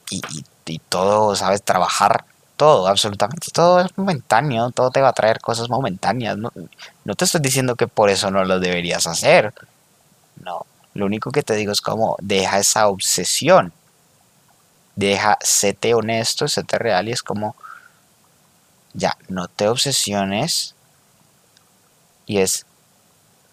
y, 0.09 0.21
y, 0.65 0.79
todo, 0.79 1.35
¿sabes? 1.35 1.61
Trabajar, 1.63 2.23
todo, 2.55 2.87
absolutamente 2.87 3.47
todo 3.51 3.81
es 3.81 3.97
momentáneo, 3.97 4.71
todo 4.71 4.89
te 4.89 5.01
va 5.01 5.09
a 5.09 5.13
traer 5.13 5.41
cosas 5.41 5.69
momentáneas. 5.69 6.37
No, 6.37 6.51
no 7.03 7.15
te 7.15 7.25
estoy 7.25 7.41
diciendo 7.41 7.75
que 7.75 7.87
por 7.87 8.09
eso 8.09 8.31
no 8.31 8.45
lo 8.45 8.59
deberías 8.59 9.05
hacer. 9.05 9.53
No, 10.37 10.65
lo 10.93 11.05
único 11.05 11.31
que 11.31 11.43
te 11.43 11.55
digo 11.55 11.73
es 11.73 11.81
como 11.81 12.15
deja 12.21 12.59
esa 12.59 12.87
obsesión. 12.87 13.73
Deja, 14.95 15.37
séte 15.41 15.93
honesto, 15.93 16.47
séte 16.47 16.77
real 16.77 17.09
y 17.09 17.11
es 17.11 17.23
como, 17.23 17.55
ya, 18.93 19.17
no 19.29 19.47
te 19.47 19.67
obsesiones. 19.67 20.75
Y 22.25 22.39
es, 22.39 22.65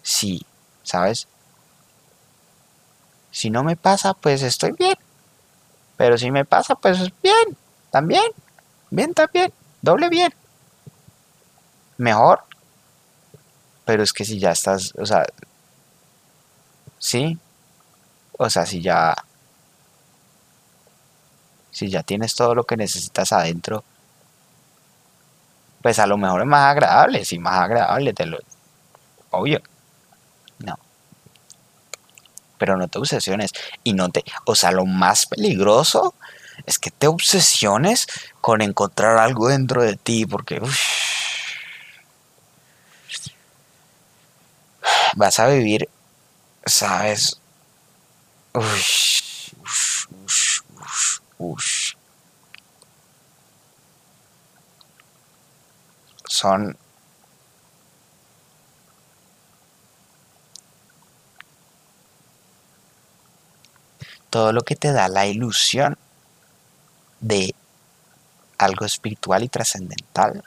sí, 0.03 0.45
¿sabes? 0.83 1.27
Si 3.31 3.49
no 3.49 3.63
me 3.63 3.75
pasa, 3.75 4.13
pues 4.13 4.41
estoy 4.41 4.71
bien. 4.71 4.95
Pero 5.97 6.17
si 6.17 6.31
me 6.31 6.45
pasa, 6.45 6.75
pues 6.75 6.99
bien, 7.21 7.57
también. 7.91 8.23
Bien, 8.89 9.13
también. 9.13 9.53
Doble 9.81 10.09
bien. 10.09 10.33
Mejor. 11.97 12.43
Pero 13.85 14.03
es 14.03 14.13
que 14.13 14.25
si 14.25 14.39
ya 14.39 14.51
estás, 14.51 14.93
o 14.97 15.05
sea, 15.05 15.25
sí. 16.97 17.37
O 18.37 18.49
sea, 18.49 18.65
si 18.65 18.81
ya, 18.81 19.13
si 21.71 21.89
ya 21.89 22.03
tienes 22.03 22.35
todo 22.35 22.55
lo 22.55 22.63
que 22.63 22.77
necesitas 22.77 23.31
adentro, 23.33 23.83
pues 25.81 25.99
a 25.99 26.07
lo 26.07 26.17
mejor 26.17 26.41
es 26.41 26.47
más 26.47 26.71
agradable, 26.71 27.25
sí, 27.25 27.39
más 27.39 27.63
agradable, 27.63 28.13
te 28.13 28.25
lo, 28.25 28.39
obvio. 29.31 29.61
No 30.59 30.77
pero 32.59 32.77
no 32.77 32.87
te 32.87 32.99
obsesiones 32.99 33.51
y 33.83 33.93
no 33.93 34.09
te, 34.09 34.23
o 34.45 34.53
sea, 34.53 34.71
lo 34.71 34.85
más 34.85 35.25
peligroso 35.25 36.13
es 36.67 36.77
que 36.77 36.91
te 36.91 37.07
obsesiones 37.07 38.05
con 38.41 38.61
encontrar 38.61 39.17
algo 39.17 39.47
dentro 39.47 39.81
de 39.81 39.95
ti, 39.95 40.27
porque 40.27 40.61
vas 45.15 45.39
a 45.39 45.47
vivir, 45.47 45.89
sabes, 46.65 47.39
son 56.39 56.77
todo 64.29 64.53
lo 64.53 64.61
que 64.61 64.75
te 64.75 64.91
da 64.91 65.09
la 65.09 65.25
ilusión 65.25 65.97
de 67.19 67.53
algo 68.57 68.85
espiritual 68.85 69.43
y 69.43 69.49
trascendental. 69.49 70.43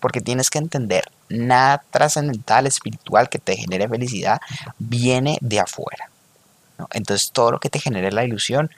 Porque 0.00 0.20
tienes 0.20 0.50
que 0.50 0.58
entender, 0.58 1.04
nada 1.28 1.82
trascendental, 1.90 2.66
espiritual 2.66 3.28
que 3.28 3.38
te 3.38 3.56
genere 3.56 3.88
felicidad 3.88 4.40
viene 4.78 5.38
de 5.40 5.60
afuera. 5.60 6.10
Entonces 6.92 7.30
todo 7.32 7.52
lo 7.52 7.60
que 7.60 7.70
te 7.70 7.80
genere 7.80 8.12
la 8.12 8.24
ilusión 8.24 8.70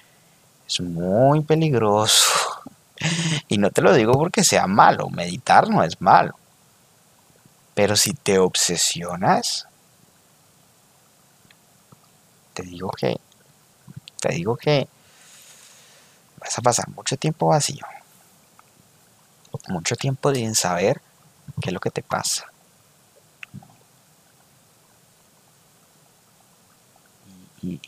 es 0.66 0.80
muy 0.80 1.42
peligroso. 1.42 2.55
y 3.48 3.58
no 3.58 3.70
te 3.70 3.82
lo 3.82 3.92
digo 3.94 4.12
porque 4.12 4.44
sea 4.44 4.66
malo, 4.66 5.08
meditar 5.10 5.68
no 5.68 5.82
es 5.82 6.00
malo. 6.00 6.36
Pero 7.74 7.96
si 7.96 8.14
te 8.14 8.38
obsesionas, 8.38 9.66
te 12.54 12.62
digo 12.62 12.90
que, 12.90 13.20
te 14.20 14.32
digo 14.32 14.56
que 14.56 14.88
vas 16.40 16.58
a 16.58 16.62
pasar 16.62 16.88
mucho 16.88 17.16
tiempo 17.16 17.48
vacío. 17.48 17.84
Mucho 19.68 19.96
tiempo 19.96 20.34
sin 20.34 20.54
saber 20.54 21.00
qué 21.60 21.70
es 21.70 21.74
lo 21.74 21.80
que 21.80 21.90
te 21.90 22.02
pasa. 22.02 22.46
Y, 27.62 27.80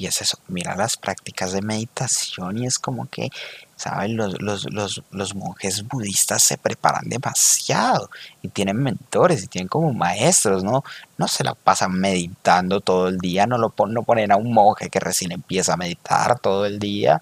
y 0.00 0.06
es 0.06 0.22
eso, 0.22 0.38
mira 0.48 0.74
las 0.76 0.96
prácticas 0.96 1.52
de 1.52 1.60
meditación 1.60 2.56
y 2.56 2.66
es 2.66 2.78
como 2.78 3.06
que, 3.10 3.28
¿saben? 3.76 4.16
Los, 4.16 4.64
los, 4.70 5.34
monjes 5.34 5.86
budistas 5.86 6.42
se 6.42 6.56
preparan 6.56 7.06
demasiado 7.06 8.08
y 8.40 8.48
tienen 8.48 8.78
mentores 8.78 9.44
y 9.44 9.46
tienen 9.46 9.68
como 9.68 9.92
maestros, 9.92 10.64
¿no? 10.64 10.84
No 11.18 11.28
se 11.28 11.44
la 11.44 11.54
pasan 11.54 11.92
meditando 11.92 12.80
todo 12.80 13.08
el 13.08 13.18
día, 13.18 13.46
no 13.46 13.58
lo 13.58 13.68
ponen 13.68 14.32
a 14.32 14.36
un 14.36 14.54
monje 14.54 14.88
que 14.88 15.00
recién 15.00 15.32
empieza 15.32 15.74
a 15.74 15.76
meditar 15.76 16.38
todo 16.38 16.64
el 16.64 16.78
día. 16.78 17.20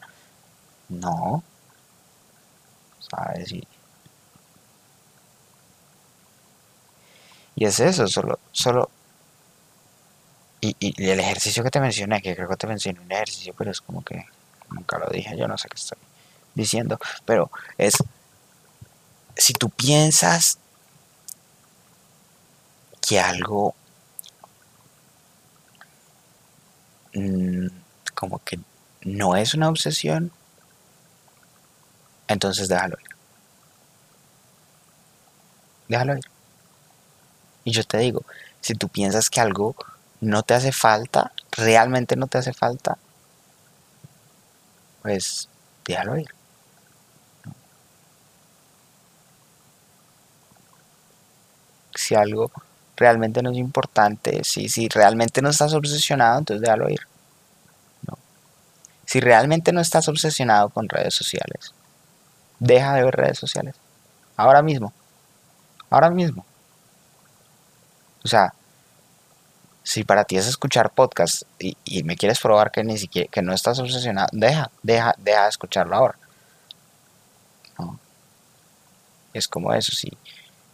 No. 0.89 1.43
¿Sabes? 3.01 3.51
Y, 3.51 3.67
y 7.57 7.65
es 7.65 7.81
eso, 7.81 8.07
solo, 8.07 8.39
solo 8.53 8.89
y, 10.61 11.11
el 11.11 11.21
ejercicio 11.21 11.63
que 11.63 11.71
te 11.71 11.81
mencioné, 11.81 12.21
que 12.21 12.35
creo 12.35 12.49
que 12.49 12.57
te 12.57 12.67
mencioné 12.67 13.01
un 13.01 13.13
ejercicio, 13.13 13.55
pero 13.57 13.71
es 13.71 13.81
como 13.81 14.05
que 14.05 14.27
nunca 14.71 14.99
lo 14.99 15.09
dije, 15.09 15.37
yo 15.37 15.47
no 15.47 15.57
sé 15.57 15.69
qué 15.69 15.77
estoy 15.77 15.99
diciendo, 16.55 16.99
pero 17.25 17.51
es, 17.77 17.97
si 19.37 19.53
tú 19.53 19.71
piensas 19.71 20.59
que 23.01 23.21
algo 23.21 23.75
mm, 27.15 27.69
como 28.15 28.43
que 28.45 28.59
no 29.03 29.37
es 29.37 29.55
una 29.55 29.69
obsesión, 29.69 30.33
entonces 32.27 32.69
déjalo 32.69 32.97
ir. 33.01 33.09
Déjalo 35.89 36.17
ir. 36.17 36.25
Y 37.65 37.71
yo 37.73 37.85
te 37.85 37.99
digo, 37.99 38.25
si 38.61 38.75
tú 38.75 38.89
piensas 38.89 39.31
que 39.31 39.41
algo 39.41 39.75
no 40.21 40.43
te 40.43 40.55
hace 40.55 40.73
falta, 40.73 41.33
realmente 41.53 42.17
no 42.17 42.27
te 42.27 42.39
hace 42.39 42.53
falta, 42.53 42.99
pues 45.03 45.49
déjalo 45.85 46.19
ir. 46.19 46.29
Si 51.95 52.15
algo 52.15 52.51
realmente 52.97 53.43
no 53.43 53.51
es 53.51 53.59
importante, 53.59 54.43
si, 54.45 54.69
si 54.69 54.89
realmente 54.89 55.43
no 55.43 55.51
estás 55.51 55.75
obsesionado, 55.75 56.39
entonces 56.39 56.63
déjalo 56.63 56.89
ir. 56.89 57.01
Si 59.07 59.21
realmente 59.21 59.73
no 59.73 59.81
estás 59.81 60.07
obsesionado 60.09 60.69
con 60.69 60.89
redes 60.89 61.15
sociales, 61.15 61.73
deja 62.59 62.95
de 62.95 63.05
ver 63.05 63.17
redes 63.17 63.39
sociales. 63.39 63.75
Ahora 64.37 64.63
mismo. 64.63 64.93
Ahora 65.91 66.11
mismo. 66.11 66.45
O 68.25 68.29
sea, 68.29 68.53
si 69.89 70.05
para 70.05 70.25
ti 70.25 70.37
es 70.37 70.47
escuchar 70.47 70.91
podcast 70.91 71.45
y, 71.59 72.03
me 72.03 72.15
quieres 72.15 72.41
probar 72.41 72.71
que 72.71 72.85
ni 72.85 72.99
siquiera 72.99 73.27
que 73.33 73.41
no 73.41 73.55
estás 73.55 73.79
obsesionado, 73.79 74.29
deja, 74.33 74.71
deja, 74.83 75.15
deja 75.17 75.45
de 75.45 75.49
escucharlo 75.49 75.97
ahora. 75.97 76.19
Es 79.33 79.49
como 79.49 79.73
eso, 79.73 79.93
si, 79.93 80.13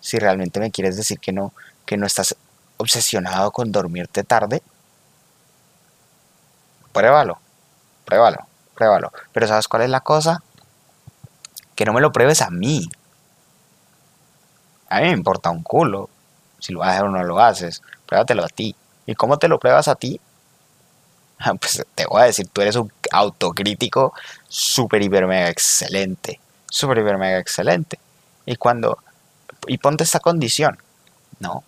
si 0.00 0.18
realmente 0.18 0.59
me 0.59 0.72
quieres 0.72 0.96
decir 0.96 1.20
que 1.20 1.31
no, 1.31 1.53
que 1.87 1.96
no 1.96 2.07
estás 2.07 2.35
obsesionado 2.77 3.53
con 3.53 3.70
dormirte 3.70 4.24
tarde, 4.24 4.64
pruébalo, 6.92 7.38
pruébalo, 8.05 8.48
pruébalo. 8.74 9.12
Pero 9.33 9.46
¿sabes 9.46 9.68
cuál 9.68 9.83
es 9.83 9.90
la 9.90 10.00
cosa? 10.00 10.42
Que 11.77 11.85
no 11.85 11.92
me 11.92 12.00
lo 12.00 12.11
pruebes 12.11 12.42
a 12.42 12.50
mí. 12.50 12.90
A 14.88 14.98
mí 14.98 15.07
me 15.07 15.12
importa 15.12 15.50
un 15.50 15.62
culo. 15.62 16.11
Si 16.59 16.72
lo 16.72 16.83
haces 16.83 17.03
o 17.03 17.09
no 17.09 17.22
lo 17.22 17.38
haces, 17.38 17.81
pruébatelo 18.07 18.44
a 18.44 18.48
ti. 18.48 18.74
¿Y 19.07 19.14
cómo 19.14 19.38
te 19.38 19.49
lo 19.49 19.59
pruebas 19.59 19.88
a 19.88 19.95
ti? 19.95 20.21
Pues 21.61 21.85
te 21.95 22.07
voy 22.07 22.23
a 22.23 22.25
decir, 22.25 22.49
tú 22.51 22.62
eres 22.62 22.77
un 22.77 22.90
autocrítico 23.11 24.14
súper, 24.49 25.03
hiper, 25.03 25.27
mega 25.27 25.49
excelente. 25.49 26.40
Súper, 26.71 26.99
hiper, 26.99 27.19
mega 27.19 27.38
excelente. 27.38 27.99
Y 28.47 28.57
cuando... 28.57 28.99
Y 29.67 29.79
ponte 29.79 30.05
esta 30.05 30.21
condición. 30.21 30.79
No. 31.40 31.64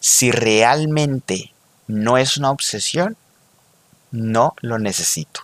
Si 0.00 0.30
realmente 0.30 1.52
no 1.86 2.16
es 2.16 2.36
una 2.36 2.50
obsesión, 2.50 3.16
no 4.10 4.54
lo 4.60 4.78
necesito. 4.78 5.42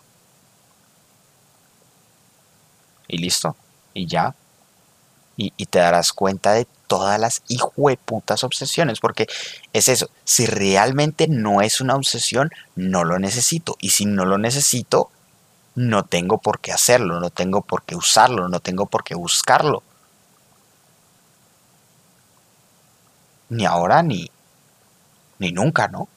Y 3.09 3.19
listo. 3.19 3.57
Y 3.95 4.07
ya. 4.07 4.35
Y, 5.39 5.51
te 5.67 5.81
darás 5.81 6.15
cuenta 6.15 6.53
de 6.53 6.67
todas 6.87 7.21
las 7.21 7.43
hijueputas 7.49 8.43
obsesiones, 8.43 9.01
porque 9.01 9.27
es 9.75 9.89
eso, 9.89 10.09
si 10.25 10.47
realmente 10.47 11.29
no 11.29 11.61
es 11.61 11.83
una 11.83 11.95
obsesión, 11.95 12.51
no 12.75 13.05
lo 13.05 13.19
necesito, 13.19 13.77
y 13.79 13.91
si 13.91 14.07
no 14.07 14.25
lo 14.25 14.39
necesito, 14.39 15.11
no 15.75 16.05
tengo 16.05 16.39
por 16.39 16.61
qué 16.61 16.73
hacerlo, 16.73 17.21
no 17.21 17.29
tengo 17.29 17.61
por 17.61 17.83
qué 17.83 17.97
usarlo, 17.97 18.49
no 18.49 18.61
tengo 18.61 18.87
por 18.87 19.05
qué 19.05 19.15
buscarlo. 19.15 19.83
ni 23.49 23.65
ahora 23.65 24.03
ni, 24.03 24.31
ni 25.39 25.53
nunca, 25.53 25.89
¿no? 25.89 26.09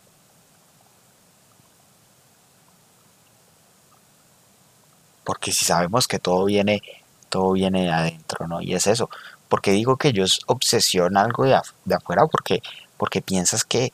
Porque 5.24 5.52
si 5.52 5.66
sabemos 5.66 6.08
que 6.08 6.20
todo 6.20 6.46
viene, 6.46 6.82
todo 7.30 7.54
viene 7.54 7.84
de 7.84 7.92
adentro, 7.92 8.48
¿no? 8.48 8.62
Y 8.62 8.74
es 8.74 8.88
eso. 8.88 9.10
Porque 9.48 9.72
digo 9.72 9.98
que 9.98 10.10
ellos 10.10 10.42
obsesionan 10.48 11.26
algo 11.26 11.46
de, 11.46 11.60
de 11.86 11.96
afuera 11.96 12.28
porque, 12.28 12.62
porque 12.98 13.22
piensas 13.22 13.64
que 13.64 13.94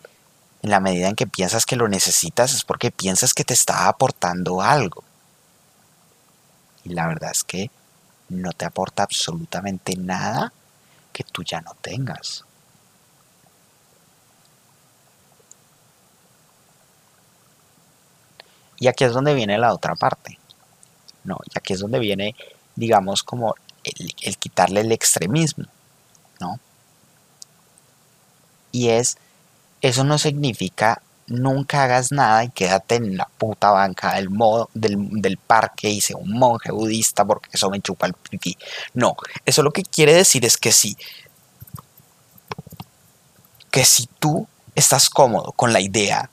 en 0.62 0.72
la 0.72 0.80
medida 0.80 1.10
en 1.10 1.16
que 1.16 1.28
piensas 1.28 1.66
que 1.66 1.76
lo 1.76 1.88
necesitas 1.88 2.54
es 2.54 2.64
porque 2.64 2.92
piensas 2.92 3.34
que 3.34 3.44
te 3.44 3.54
está 3.54 3.88
aportando 3.88 4.62
algo. 4.62 5.04
Y 6.84 6.90
la 6.90 7.08
verdad 7.08 7.32
es 7.32 7.44
que 7.44 7.70
no 8.30 8.52
te 8.52 8.66
aporta 8.66 9.04
absolutamente 9.04 9.96
nada 9.96 10.52
que 11.14 11.24
tú 11.24 11.44
ya 11.44 11.62
no 11.62 11.76
tengas. 11.82 12.46
Y 18.78 18.88
aquí 18.88 19.04
es 19.04 19.14
donde 19.14 19.34
viene 19.34 19.58
la 19.58 19.74
otra 19.74 19.96
parte. 19.96 20.38
No, 21.24 21.38
y 21.46 21.58
aquí 21.58 21.74
es 21.74 21.80
donde 21.80 22.00
viene, 22.00 22.36
digamos, 22.76 23.24
como 23.24 23.56
el, 23.84 24.38
quitarle 24.38 24.82
el 24.82 24.92
extremismo. 24.92 25.66
¿No? 26.40 26.60
Y 28.72 28.90
es, 28.90 29.18
eso 29.82 30.04
no 30.04 30.18
significa 30.18 31.02
nunca 31.28 31.84
hagas 31.84 32.12
nada 32.12 32.44
y 32.44 32.50
quédate 32.50 32.96
en 32.96 33.18
la 33.18 33.26
puta 33.26 33.72
banca 33.72 34.14
del, 34.16 34.30
modo, 34.30 34.70
del, 34.74 35.38
parque 35.38 35.90
y 35.90 36.02
sea 36.02 36.18
un 36.18 36.32
monje 36.32 36.72
budista 36.72 37.26
porque 37.26 37.50
eso 37.54 37.70
me 37.70 37.82
chupa 37.82 38.08
el 38.08 38.14
pipí. 38.14 38.58
No, 38.94 39.16
eso 39.46 39.64
lo 39.64 39.72
que 39.72 39.84
quiere 39.84 40.14
decir 40.14 40.46
es 40.46 40.58
que 40.58 40.72
si, 40.72 40.98
que 43.72 43.86
si 43.86 44.08
tú 44.20 44.48
estás 44.76 45.10
cómodo 45.10 45.52
con 45.54 45.74
la 45.74 45.80
idea 45.80 46.30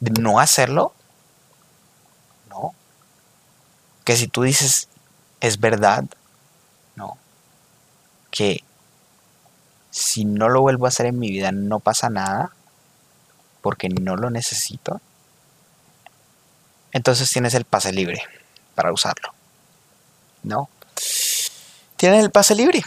de 0.00 0.10
no 0.20 0.40
hacerlo, 0.40 0.94
no. 2.50 2.74
Que 4.04 4.16
si 4.16 4.26
tú 4.26 4.42
dices 4.42 4.88
es 5.42 5.58
verdad, 5.58 6.04
no. 6.94 7.18
Que 8.30 8.62
si 9.90 10.24
no 10.24 10.48
lo 10.48 10.62
vuelvo 10.62 10.86
a 10.86 10.88
hacer 10.88 11.06
en 11.06 11.18
mi 11.18 11.30
vida 11.30 11.50
no 11.50 11.80
pasa 11.80 12.08
nada 12.08 12.52
porque 13.60 13.88
no 13.88 14.16
lo 14.16 14.30
necesito, 14.30 15.00
entonces 16.92 17.30
tienes 17.30 17.54
el 17.54 17.64
pase 17.64 17.92
libre 17.92 18.22
para 18.76 18.92
usarlo. 18.92 19.34
¿No? 20.44 20.68
Tienes 21.96 22.22
el 22.22 22.30
pase 22.30 22.54
libre. 22.54 22.84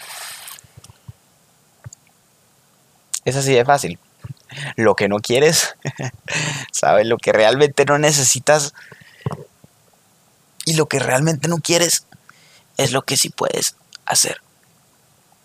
Es 3.26 3.36
así 3.36 3.54
de 3.54 3.66
fácil. 3.66 4.00
Lo 4.78 4.96
que 4.96 5.10
no 5.10 5.20
quieres, 5.20 5.76
sabes, 6.72 7.06
lo 7.06 7.18
que 7.18 7.34
realmente 7.34 7.84
no 7.84 7.98
necesitas 7.98 8.74
y 10.66 10.74
lo 10.74 10.88
que 10.88 11.00
realmente 11.00 11.48
no 11.48 11.58
quieres 11.58 12.05
es 12.78 12.92
lo 12.92 13.04
que 13.04 13.18
sí 13.18 13.30
puedes 13.30 13.76
hacer. 14.06 14.42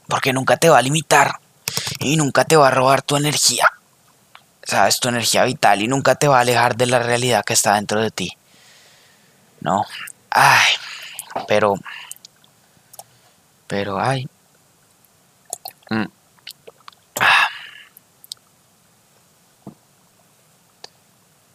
Porque 0.08 0.32
nunca 0.32 0.56
te 0.56 0.68
va 0.68 0.78
a 0.78 0.82
limitar 0.82 1.38
y 1.98 2.16
nunca 2.16 2.44
te 2.44 2.56
va 2.56 2.68
a 2.68 2.72
robar 2.72 3.02
tu 3.02 3.16
energía 3.16 3.70
sabes, 4.70 5.00
tu 5.00 5.08
energía 5.08 5.44
vital 5.44 5.82
y 5.82 5.88
nunca 5.88 6.14
te 6.14 6.28
va 6.28 6.38
a 6.38 6.40
alejar 6.42 6.76
de 6.76 6.86
la 6.86 7.00
realidad 7.00 7.44
que 7.44 7.54
está 7.54 7.74
dentro 7.74 8.00
de 8.00 8.10
ti. 8.10 8.36
No. 9.60 9.84
Ay, 10.30 10.72
pero. 11.48 11.74
Pero, 13.66 14.00
ay. 14.00 14.28
Mm. 15.90 16.06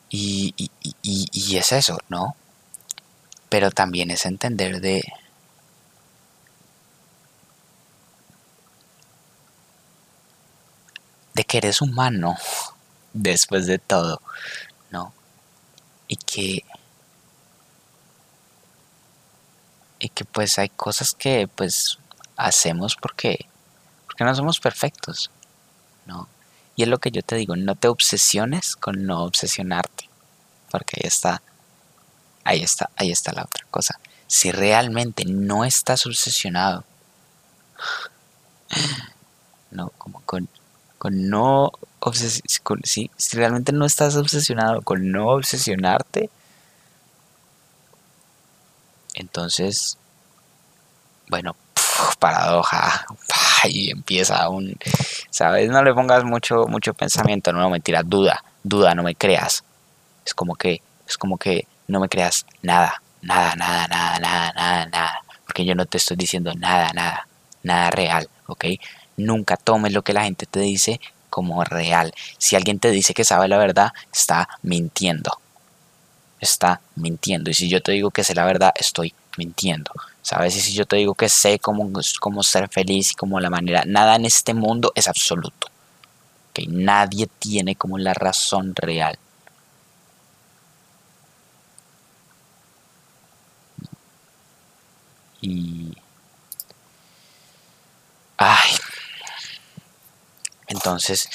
Y, 0.09 0.53
y, 0.55 0.71
y, 1.01 1.29
y 1.33 1.57
es 1.57 1.71
eso, 1.71 1.97
¿no? 2.09 2.35
Pero 3.49 3.71
también 3.71 4.11
es 4.11 4.25
entender 4.25 4.79
de. 4.81 5.03
De 11.35 11.43
que 11.43 11.57
eres 11.59 11.81
humano 11.81 12.35
después 13.13 13.67
de 13.67 13.77
todo, 13.77 14.21
¿no? 14.89 15.13
Y 16.07 16.15
que 16.17 16.65
y 19.99 20.09
que 20.09 20.25
pues 20.25 20.57
hay 20.59 20.69
cosas 20.69 21.13
que 21.13 21.47
pues 21.47 21.99
hacemos 22.37 22.95
porque 22.95 23.45
porque 24.07 24.23
no 24.23 24.33
somos 24.33 24.59
perfectos, 24.59 25.29
¿no? 26.05 26.27
Y 26.75 26.83
es 26.83 26.89
lo 26.89 26.99
que 26.99 27.11
yo 27.11 27.21
te 27.21 27.35
digo, 27.35 27.55
no 27.55 27.75
te 27.75 27.87
obsesiones 27.87 28.75
con 28.75 29.05
no 29.05 29.23
obsesionarte, 29.23 30.09
porque 30.71 30.99
ahí 31.01 31.07
está 31.07 31.41
ahí 32.43 32.61
está, 32.61 32.89
ahí 32.95 33.11
está 33.11 33.33
la 33.33 33.43
otra 33.43 33.65
cosa. 33.71 33.99
Si 34.27 34.51
realmente 34.51 35.25
no 35.25 35.65
estás 35.65 36.05
obsesionado 36.05 36.83
no 39.71 39.89
como 39.97 40.21
con, 40.21 40.47
con 41.05 41.29
no 41.29 41.71
si, 42.13 43.11
realmente 43.33 43.71
no 43.71 43.85
estás 43.85 44.15
obsesionado 44.15 44.81
con 44.81 45.11
no 45.11 45.27
obsesionarte, 45.27 46.31
entonces, 49.13 49.99
bueno, 51.29 51.55
paradoja, 52.17 53.05
y 53.69 53.91
empieza 53.91 54.49
un, 54.49 54.75
¿sabes? 55.29 55.69
No 55.69 55.83
le 55.83 55.93
pongas 55.93 56.23
mucho, 56.23 56.65
mucho 56.65 56.95
pensamiento, 56.95 57.53
no 57.53 57.69
mentira, 57.69 58.01
duda, 58.01 58.43
duda, 58.63 58.95
no 58.95 59.03
me 59.03 59.13
creas. 59.13 59.63
Es 60.25 60.33
como 60.33 60.55
que, 60.55 60.81
es 61.07 61.19
como 61.19 61.37
que 61.37 61.67
no 61.87 61.99
me 61.99 62.09
creas 62.09 62.47
nada, 62.63 62.99
nada, 63.21 63.55
nada, 63.55 63.87
nada, 63.87 64.19
nada, 64.19 64.53
nada, 64.53 64.85
nada, 64.87 65.21
porque 65.45 65.65
yo 65.65 65.75
no 65.75 65.85
te 65.85 65.97
estoy 65.97 66.17
diciendo 66.17 66.51
nada, 66.55 66.91
nada, 66.93 67.27
nada 67.61 67.91
real, 67.91 68.27
¿ok? 68.47 68.65
Nunca 69.17 69.57
tomes 69.57 69.93
lo 69.93 70.03
que 70.03 70.13
la 70.13 70.23
gente 70.23 70.45
te 70.45 70.59
dice 70.59 70.99
como 71.29 71.63
real. 71.63 72.13
Si 72.37 72.55
alguien 72.55 72.79
te 72.79 72.91
dice 72.91 73.13
que 73.13 73.25
sabe 73.25 73.47
la 73.47 73.57
verdad, 73.57 73.91
está 74.13 74.47
mintiendo. 74.61 75.39
Está 76.39 76.81
mintiendo. 76.95 77.49
Y 77.49 77.53
si 77.53 77.69
yo 77.69 77.81
te 77.81 77.91
digo 77.91 78.11
que 78.11 78.23
sé 78.23 78.35
la 78.35 78.45
verdad, 78.45 78.71
estoy 78.75 79.13
mintiendo. 79.37 79.91
¿Sabes? 80.21 80.55
Y 80.55 80.61
si 80.61 80.73
yo 80.73 80.85
te 80.85 80.95
digo 80.95 81.13
que 81.13 81.29
sé 81.29 81.59
cómo, 81.59 81.91
cómo 82.19 82.41
ser 82.43 82.69
feliz 82.69 83.11
y 83.11 83.15
cómo 83.15 83.39
la 83.39 83.49
manera, 83.49 83.83
nada 83.85 84.15
en 84.15 84.25
este 84.25 84.53
mundo 84.53 84.91
es 84.95 85.07
absoluto. 85.07 85.67
que 86.53 86.65
Nadie 86.67 87.27
tiene 87.39 87.75
como 87.75 87.97
la 87.97 88.13
razón 88.13 88.73
real. 88.75 89.19
Y... 95.41 95.93
Ay, 98.37 98.71
entonces, 100.75 101.29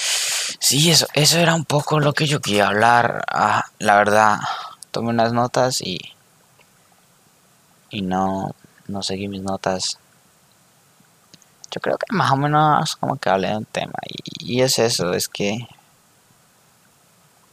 sí, 0.60 0.90
eso, 0.90 1.06
eso 1.14 1.38
era 1.38 1.54
un 1.54 1.64
poco 1.64 1.98
lo 1.98 2.12
que 2.12 2.26
yo 2.26 2.40
quería 2.40 2.68
hablar. 2.68 3.24
Ah, 3.28 3.64
la 3.78 3.96
verdad, 3.96 4.38
tomé 4.90 5.08
unas 5.08 5.32
notas 5.32 5.80
y, 5.80 5.98
y 7.90 8.02
no, 8.02 8.54
no 8.86 9.02
seguí 9.02 9.28
mis 9.28 9.42
notas. 9.42 9.98
Yo 11.70 11.80
creo 11.80 11.96
que 11.96 12.14
más 12.14 12.30
o 12.32 12.36
menos 12.36 12.96
como 12.96 13.16
que 13.16 13.30
hablé 13.30 13.48
de 13.48 13.56
un 13.56 13.64
tema. 13.64 13.98
Y, 14.06 14.56
y 14.56 14.62
es 14.62 14.78
eso, 14.78 15.12
es 15.12 15.28
que... 15.28 15.66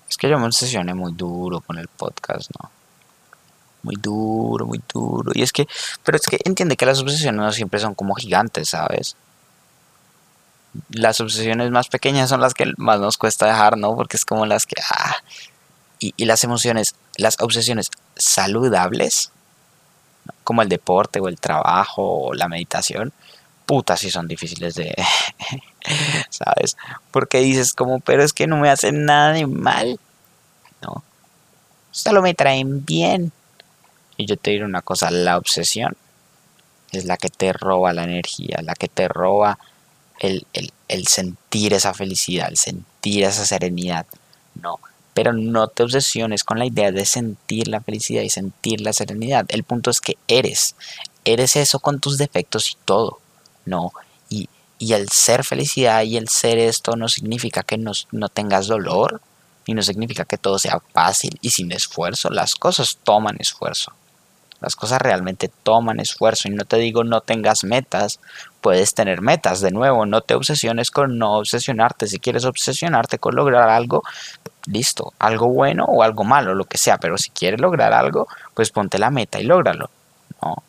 Es 0.10 0.18
que 0.18 0.30
yo 0.30 0.40
me 0.40 0.46
obsesioné 0.46 0.94
muy 0.94 1.14
duro 1.14 1.62
con 1.62 1.78
el 1.78 1.88
podcast, 1.88 2.50
¿no? 2.60 2.72
Muy 3.84 3.96
duro, 3.96 4.66
muy 4.66 4.82
duro. 4.92 5.32
Y 5.36 5.44
es 5.44 5.52
que... 5.52 5.68
Pero 6.04 6.18
es 6.18 6.28
que 6.28 6.40
entiende 6.44 6.76
que 6.76 6.86
las 6.86 7.00
obsesiones 7.00 7.40
no 7.40 7.52
siempre 7.52 7.80
son 7.80 7.94
como 7.94 8.16
gigantes, 8.16 8.70
¿sabes? 8.70 9.16
Las 10.90 11.20
obsesiones 11.22 11.72
más 11.72 11.88
pequeñas 11.88 12.30
son 12.30 12.42
las 12.42 12.54
que 12.54 12.74
más 12.78 13.00
nos 13.00 13.18
cuesta 13.18 13.48
dejar, 13.48 13.78
¿no? 13.78 13.96
Porque 13.96 14.18
es 14.18 14.26
como 14.26 14.46
las 14.46 14.66
que... 14.66 14.76
Ah, 14.92 15.16
y, 16.00 16.26
las 16.26 16.44
emociones, 16.44 16.96
las 17.18 17.38
obsesiones 17.40 17.90
saludables, 18.16 19.32
como 20.44 20.62
el 20.62 20.70
deporte 20.70 21.20
o 21.20 21.28
el 21.28 21.40
trabajo 21.40 22.28
o 22.28 22.34
la 22.34 22.48
meditación, 22.48 23.14
putas 23.66 24.00
sí 24.00 24.12
son 24.12 24.28
difíciles 24.28 24.76
de... 24.76 24.96
¿Sabes? 26.30 26.78
Porque 27.12 27.40
dices 27.40 27.74
como, 27.74 28.00
pero 28.00 28.24
es 28.24 28.34
que 28.34 28.48
no 28.48 28.58
me 28.58 28.70
hacen 28.70 29.06
nada 29.06 29.34
de 29.34 29.48
mal, 29.48 30.00
¿no? 30.82 31.04
Solo 31.92 32.22
me 32.22 32.34
traen 32.34 32.86
bien. 32.86 33.32
Y 34.18 34.26
yo 34.26 34.38
te 34.38 34.52
diré 34.52 34.66
una 34.66 34.82
cosa, 34.82 35.10
la 35.10 35.38
obsesión 35.38 35.96
es 36.92 37.06
la 37.06 37.18
que 37.18 37.30
te 37.30 37.54
roba 37.54 37.94
la 37.94 38.04
energía, 38.04 38.60
la 38.64 38.74
que 38.74 38.88
te 38.88 39.08
roba 39.08 39.58
el, 40.20 41.08
sentir 41.08 41.74
esa 41.74 41.94
felicidad, 41.94 42.50
el 42.50 42.58
sentir 42.58 43.24
esa 43.24 43.46
serenidad. 43.46 44.06
No, 44.62 44.80
pero 45.14 45.34
no 45.34 45.68
te 45.68 45.84
obsesiones 45.84 46.44
con 46.44 46.60
la 46.60 46.66
idea 46.66 46.92
de 46.92 47.06
sentir 47.06 47.68
la 47.68 47.82
felicidad 47.82 48.22
y 48.22 48.30
sentir 48.30 48.82
la 48.82 48.94
serenidad. 48.94 49.46
El 49.50 49.64
punto 49.64 49.90
es 49.90 50.02
que 50.02 50.18
eres, 50.28 50.76
eres 51.26 51.56
eso 51.56 51.80
con 51.80 52.00
tus 52.00 52.18
defectos 52.18 52.72
y 52.72 52.78
todo, 52.86 53.20
¿no? 53.66 53.92
Y 54.30 54.50
Y 54.80 54.94
el 54.94 55.10
ser 55.10 55.44
felicidad 55.44 56.04
y 56.04 56.18
el 56.18 56.30
ser 56.30 56.60
esto 56.60 56.96
no 56.96 57.08
significa 57.10 57.64
que 57.64 57.78
no, 57.78 57.94
no 58.12 58.30
tengas 58.30 58.68
dolor 58.68 59.22
y 59.66 59.74
no 59.74 59.82
significa 59.82 60.26
que 60.26 60.38
todo 60.38 60.60
sea 60.60 60.82
fácil 60.94 61.38
y 61.42 61.50
sin 61.52 61.72
esfuerzo. 61.72 62.30
Las 62.30 62.56
cosas 62.56 62.98
toman 63.04 63.38
esfuerzo. 63.40 63.92
Las 64.60 64.76
cosas 64.76 65.00
realmente 65.02 65.52
toman 65.64 66.00
esfuerzo 66.00 66.48
y 66.48 66.52
no 66.52 66.66
te 66.66 66.78
digo 66.78 67.04
no 67.04 67.22
tengas 67.22 67.64
metas, 67.64 68.20
puedes 68.62 68.94
tener 68.94 69.22
metas. 69.22 69.62
De 69.62 69.72
nuevo, 69.72 70.06
no 70.06 70.22
te 70.22 70.34
obsesiones 70.34 70.92
con 70.92 71.18
no 71.18 71.38
obsesionarte. 71.38 72.08
Si 72.08 72.20
quieres 72.20 72.46
obsesionarte 72.46 73.20
con 73.20 73.36
lograr 73.36 73.70
algo, 73.70 74.04
listo, 74.66 75.14
algo 75.20 75.48
bueno 75.50 75.86
o 75.86 76.04
algo 76.04 76.24
malo, 76.24 76.56
lo 76.56 76.66
que 76.66 76.78
sea. 76.78 76.98
Pero 76.98 77.18
si 77.18 77.30
quieres 77.30 77.62
lograr 77.62 77.94
algo, 77.94 78.28
pues 78.54 78.72
ponte 78.72 78.98
la 78.98 79.12
meta 79.12 79.40
y 79.40 79.44
lógralo. 79.44 79.90
No. 80.42 80.64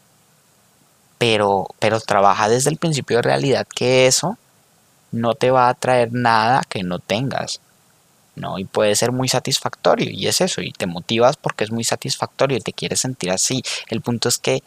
Pero, 1.18 1.66
pero 1.78 2.00
trabaja 2.00 2.48
desde 2.48 2.70
el 2.70 2.76
principio 2.76 3.16
de 3.16 3.22
realidad 3.22 3.66
que 3.74 4.06
eso 4.06 4.38
no 5.10 5.34
te 5.34 5.50
va 5.50 5.68
a 5.68 5.74
traer 5.74 6.12
nada 6.12 6.62
que 6.68 6.82
no 6.82 6.98
tengas. 6.98 7.60
¿No? 8.38 8.58
Y 8.58 8.64
puede 8.64 8.94
ser 8.96 9.12
muy 9.12 9.28
satisfactorio, 9.28 10.10
y 10.10 10.26
es 10.26 10.40
eso, 10.40 10.60
y 10.60 10.72
te 10.72 10.86
motivas 10.86 11.36
porque 11.36 11.64
es 11.64 11.70
muy 11.70 11.84
satisfactorio 11.84 12.56
y 12.56 12.60
te 12.60 12.72
quieres 12.72 13.00
sentir 13.00 13.30
así. 13.30 13.62
El 13.88 14.00
punto 14.00 14.28
es 14.28 14.38
que 14.38 14.62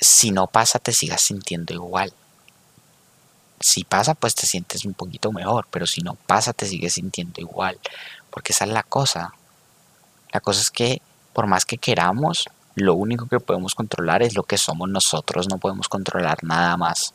si 0.00 0.30
no 0.30 0.46
pasa, 0.46 0.78
te 0.78 0.92
sigas 0.92 1.22
sintiendo 1.22 1.74
igual. 1.74 2.12
Si 3.60 3.84
pasa, 3.84 4.14
pues 4.14 4.34
te 4.34 4.46
sientes 4.46 4.84
un 4.84 4.94
poquito 4.94 5.32
mejor, 5.32 5.66
pero 5.70 5.86
si 5.86 6.02
no 6.02 6.14
pasa, 6.14 6.52
te 6.52 6.66
sigues 6.66 6.94
sintiendo 6.94 7.40
igual, 7.40 7.78
porque 8.30 8.52
esa 8.52 8.64
es 8.64 8.70
la 8.70 8.84
cosa. 8.84 9.34
La 10.32 10.40
cosa 10.40 10.60
es 10.60 10.70
que, 10.70 11.02
por 11.32 11.46
más 11.46 11.64
que 11.64 11.78
queramos, 11.78 12.48
lo 12.74 12.94
único 12.94 13.26
que 13.26 13.40
podemos 13.40 13.74
controlar 13.74 14.22
es 14.22 14.36
lo 14.36 14.44
que 14.44 14.58
somos 14.58 14.88
nosotros, 14.88 15.48
no 15.48 15.58
podemos 15.58 15.88
controlar 15.88 16.44
nada 16.44 16.76
más. 16.76 17.14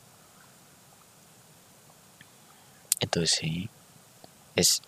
Entonces 2.99 3.37
sí 3.39 3.69
es, 4.55 4.81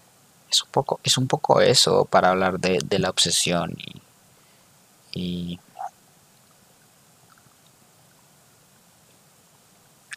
es, 0.49 0.63
un, 0.63 0.69
poco, 0.69 0.99
es 1.03 1.17
un 1.17 1.27
poco 1.27 1.61
eso 1.61 2.05
para 2.05 2.29
hablar 2.29 2.59
de, 2.59 2.99
la 2.99 3.09
obsesión 3.09 3.75
y, 3.77 4.01
y 5.13 5.59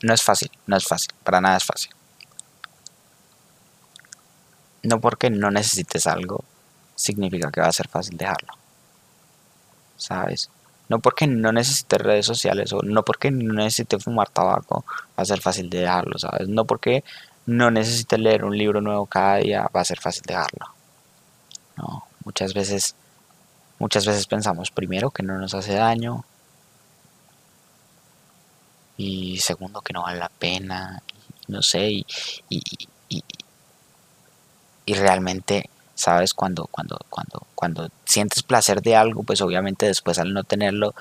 no 0.02 0.14
es 0.14 0.22
fácil, 0.22 0.50
no 0.66 0.76
es 0.76 0.86
fácil, 0.86 1.10
para 1.24 1.40
nada 1.40 1.56
es 1.56 1.64
fácil. 1.64 1.92
No 4.82 5.00
porque 5.00 5.28
no 5.28 5.50
necesites 5.50 6.06
algo 6.06 6.44
significa 6.94 7.50
que 7.50 7.60
va 7.60 7.68
a 7.68 7.72
ser 7.72 7.88
fácil 7.88 8.16
dejarlo. 8.16 8.52
¿Sabes? 9.96 10.50
No 10.88 11.00
porque 11.00 11.26
no 11.26 11.52
necesites 11.52 12.00
redes 12.00 12.26
sociales 12.26 12.72
o 12.72 12.82
no 12.82 13.04
porque 13.04 13.30
no 13.30 13.54
necesites 13.54 14.04
fumar 14.04 14.28
tabaco 14.30 14.84
va 14.88 15.22
a 15.22 15.24
ser 15.24 15.40
fácil 15.40 15.68
de 15.68 15.80
dejarlo, 15.80 16.18
¿sabes? 16.18 16.48
No 16.48 16.64
porque 16.64 17.04
no 17.48 17.70
necesites 17.70 18.18
leer 18.18 18.44
un 18.44 18.56
libro 18.58 18.82
nuevo 18.82 19.06
cada 19.06 19.36
día, 19.36 19.70
va 19.74 19.80
a 19.80 19.84
ser 19.84 19.98
fácil 19.98 20.22
dejarlo. 20.26 20.66
No, 21.78 22.06
muchas 22.22 22.52
veces, 22.52 22.94
muchas 23.78 24.04
veces 24.04 24.26
pensamos 24.26 24.70
primero 24.70 25.10
que 25.10 25.22
no 25.22 25.38
nos 25.38 25.54
hace 25.54 25.72
daño 25.72 26.26
y 28.98 29.38
segundo 29.38 29.80
que 29.80 29.94
no 29.94 30.02
vale 30.02 30.18
la 30.18 30.28
pena, 30.28 31.02
no 31.46 31.62
sé, 31.62 31.90
y, 31.90 32.06
y, 32.50 32.62
y, 33.08 33.24
y 34.84 34.94
realmente 34.94 35.70
sabes 35.94 36.34
cuando 36.34 36.66
cuando 36.66 36.98
cuando 37.08 37.46
cuando 37.54 37.88
sientes 38.04 38.42
placer 38.42 38.82
de 38.82 38.94
algo 38.94 39.22
pues 39.22 39.40
obviamente 39.40 39.86
después 39.86 40.18
al 40.18 40.32
no 40.32 40.44
tenerlo 40.44 40.94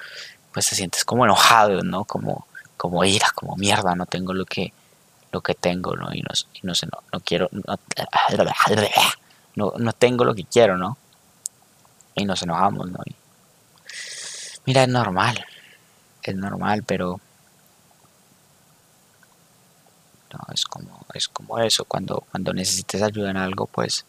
pues 0.54 0.68
te 0.68 0.76
sientes 0.76 1.06
como 1.06 1.24
enojado 1.26 1.84
no 1.84 2.04
como 2.06 2.48
como 2.78 3.04
ira 3.06 3.28
como 3.36 3.56
mierda 3.58 3.94
no 3.94 4.08
tengo 4.08 4.34
lo 4.34 4.46
que 4.46 4.74
lo 5.32 5.42
que 5.42 5.56
tengo, 5.56 5.96
¿no? 5.96 6.14
Y 6.14 6.22
no, 6.22 6.30
no 6.64 6.76
sé, 6.76 6.88
no, 6.88 7.04
no 7.12 7.20
quiero, 7.20 7.50
no, 9.56 9.74
no, 9.78 9.94
tengo 9.94 10.24
lo 10.24 10.34
que 10.34 10.46
quiero, 10.46 10.78
¿no? 10.78 10.98
Y 12.16 12.26
nos 12.26 12.42
enojamos, 12.42 12.90
¿no? 12.90 13.00
mira, 14.66 14.84
es 14.84 14.90
normal, 14.90 15.46
es 16.24 16.36
normal, 16.36 16.84
pero 16.84 17.20
no, 20.34 20.54
es 20.54 20.66
como, 20.66 21.06
es 21.14 21.28
como 21.28 21.60
eso, 21.60 21.86
cuando, 21.86 22.26
cuando 22.32 22.54
necesites 22.54 23.02
ayuda 23.02 23.32
en 23.32 23.38
algo, 23.38 23.68
pues, 23.68 24.06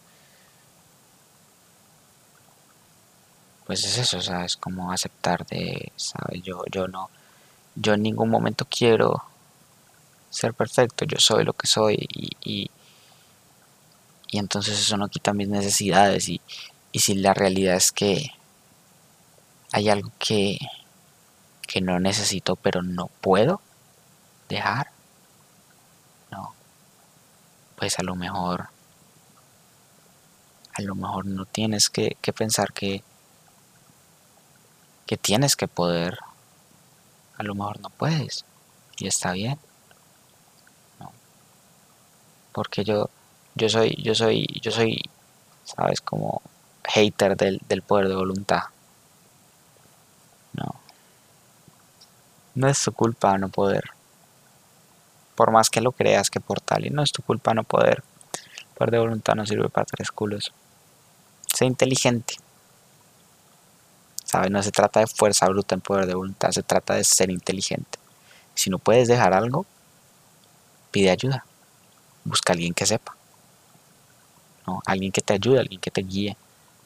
pues 3.66 3.84
es 3.84 3.98
eso, 3.98 4.18
o 4.18 4.40
es 4.40 4.56
como 4.56 4.90
aceptar 4.90 5.46
de, 5.46 5.92
¿sabes? 5.96 6.42
Yo, 6.42 6.64
yo 6.70 6.88
no, 6.88 7.10
yo 7.74 7.94
en 7.94 8.02
ningún 8.02 8.30
momento 8.30 8.66
quiero 8.68 9.22
ser 10.30 10.54
perfecto, 10.54 11.04
yo 11.04 11.18
soy 11.18 11.44
lo 11.44 11.52
que 11.52 11.66
soy 11.66 12.06
y, 12.08 12.36
y, 12.44 12.70
entonces 14.38 14.78
eso 14.78 14.96
no 14.96 15.08
quita 15.08 15.32
mis 15.32 15.48
necesidades 15.48 16.28
y, 16.28 16.40
y, 16.92 17.00
si 17.00 17.14
la 17.14 17.34
realidad 17.34 17.76
es 17.76 17.92
que 17.92 18.32
hay 19.72 19.88
algo 19.88 20.12
que, 20.18 20.58
que 21.62 21.80
no 21.80 21.98
necesito 21.98 22.56
pero 22.56 22.82
no 22.82 23.06
puedo 23.20 23.60
dejar, 24.48 24.90
no, 26.30 26.54
pues 27.76 27.98
a 27.98 28.02
lo 28.02 28.14
mejor, 28.14 28.68
a 30.74 30.82
lo 30.82 30.94
mejor 30.94 31.26
no 31.26 31.46
tienes 31.46 31.88
que, 31.88 32.16
que 32.20 32.32
pensar 32.32 32.72
que, 32.72 33.02
que 35.06 35.16
tienes 35.16 35.56
que 35.56 35.68
poder, 35.68 36.18
a 37.38 37.42
lo 37.42 37.54
mejor 37.54 37.80
no 37.80 37.88
puedes 37.88 38.44
y 38.98 39.06
está 39.06 39.32
bien 39.32 39.58
porque 42.52 42.84
yo, 42.84 43.10
yo 43.54 43.68
soy, 43.68 43.96
yo 44.02 44.14
soy, 44.14 44.46
yo 44.62 44.70
soy, 44.70 45.00
sabes, 45.64 46.00
como 46.00 46.42
hater 46.84 47.36
del, 47.36 47.82
poder 47.82 48.08
de 48.08 48.14
voluntad. 48.14 48.62
No. 50.52 50.74
No 52.54 52.68
es 52.68 52.82
tu 52.82 52.92
culpa 52.92 53.38
no 53.38 53.48
poder. 53.48 53.84
Por 55.34 55.52
más 55.52 55.70
que 55.70 55.80
lo 55.80 55.92
creas 55.92 56.30
que 56.30 56.40
por 56.40 56.60
tal, 56.60 56.86
y 56.86 56.90
no 56.90 57.02
es 57.02 57.12
tu 57.12 57.22
culpa 57.22 57.54
no 57.54 57.64
poder. 57.64 58.02
El 58.58 58.66
poder 58.76 58.90
de 58.90 58.98
voluntad 58.98 59.34
no 59.34 59.46
sirve 59.46 59.68
para 59.68 59.86
tres 59.86 60.10
culos. 60.10 60.52
Sé 61.54 61.64
inteligente. 61.64 62.34
¿Sabes? 64.24 64.50
No 64.50 64.62
se 64.62 64.72
trata 64.72 65.00
de 65.00 65.06
fuerza 65.06 65.46
bruta 65.46 65.74
en 65.74 65.80
poder 65.80 66.06
de 66.06 66.14
voluntad, 66.14 66.50
se 66.50 66.62
trata 66.62 66.94
de 66.94 67.04
ser 67.04 67.30
inteligente. 67.30 67.98
Si 68.54 68.68
no 68.68 68.78
puedes 68.78 69.08
dejar 69.08 69.32
algo, 69.32 69.64
pide 70.90 71.10
ayuda 71.10 71.44
busca 72.28 72.52
a 72.52 72.54
alguien 72.54 72.74
que 72.74 72.86
sepa. 72.86 73.16
¿no? 74.66 74.82
Alguien 74.86 75.12
que 75.12 75.20
te 75.20 75.34
ayude, 75.34 75.60
alguien 75.60 75.80
que 75.80 75.90
te 75.90 76.02
guíe. 76.02 76.36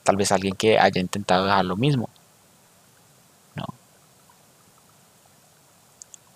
Tal 0.05 0.16
vez 0.16 0.32
alguien 0.32 0.55
que 0.55 0.78
haya 0.78 1.01
intentado 1.01 1.45
dejar 1.45 1.64
lo 1.64 1.76
mismo. 1.76 2.09
¿no? 3.55 3.66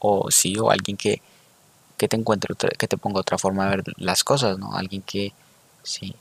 O 0.00 0.30
sí, 0.30 0.56
o 0.58 0.70
alguien 0.70 0.96
que, 0.96 1.22
que 1.96 2.08
te 2.08 2.16
encuentre, 2.16 2.54
que 2.78 2.88
te 2.88 2.98
ponga 2.98 3.20
otra 3.20 3.38
forma 3.38 3.64
de 3.64 3.76
ver 3.76 3.84
las 3.96 4.24
cosas, 4.24 4.58
¿no? 4.58 4.74
Alguien 4.74 5.02
que, 5.02 5.32
sí. 5.82 6.14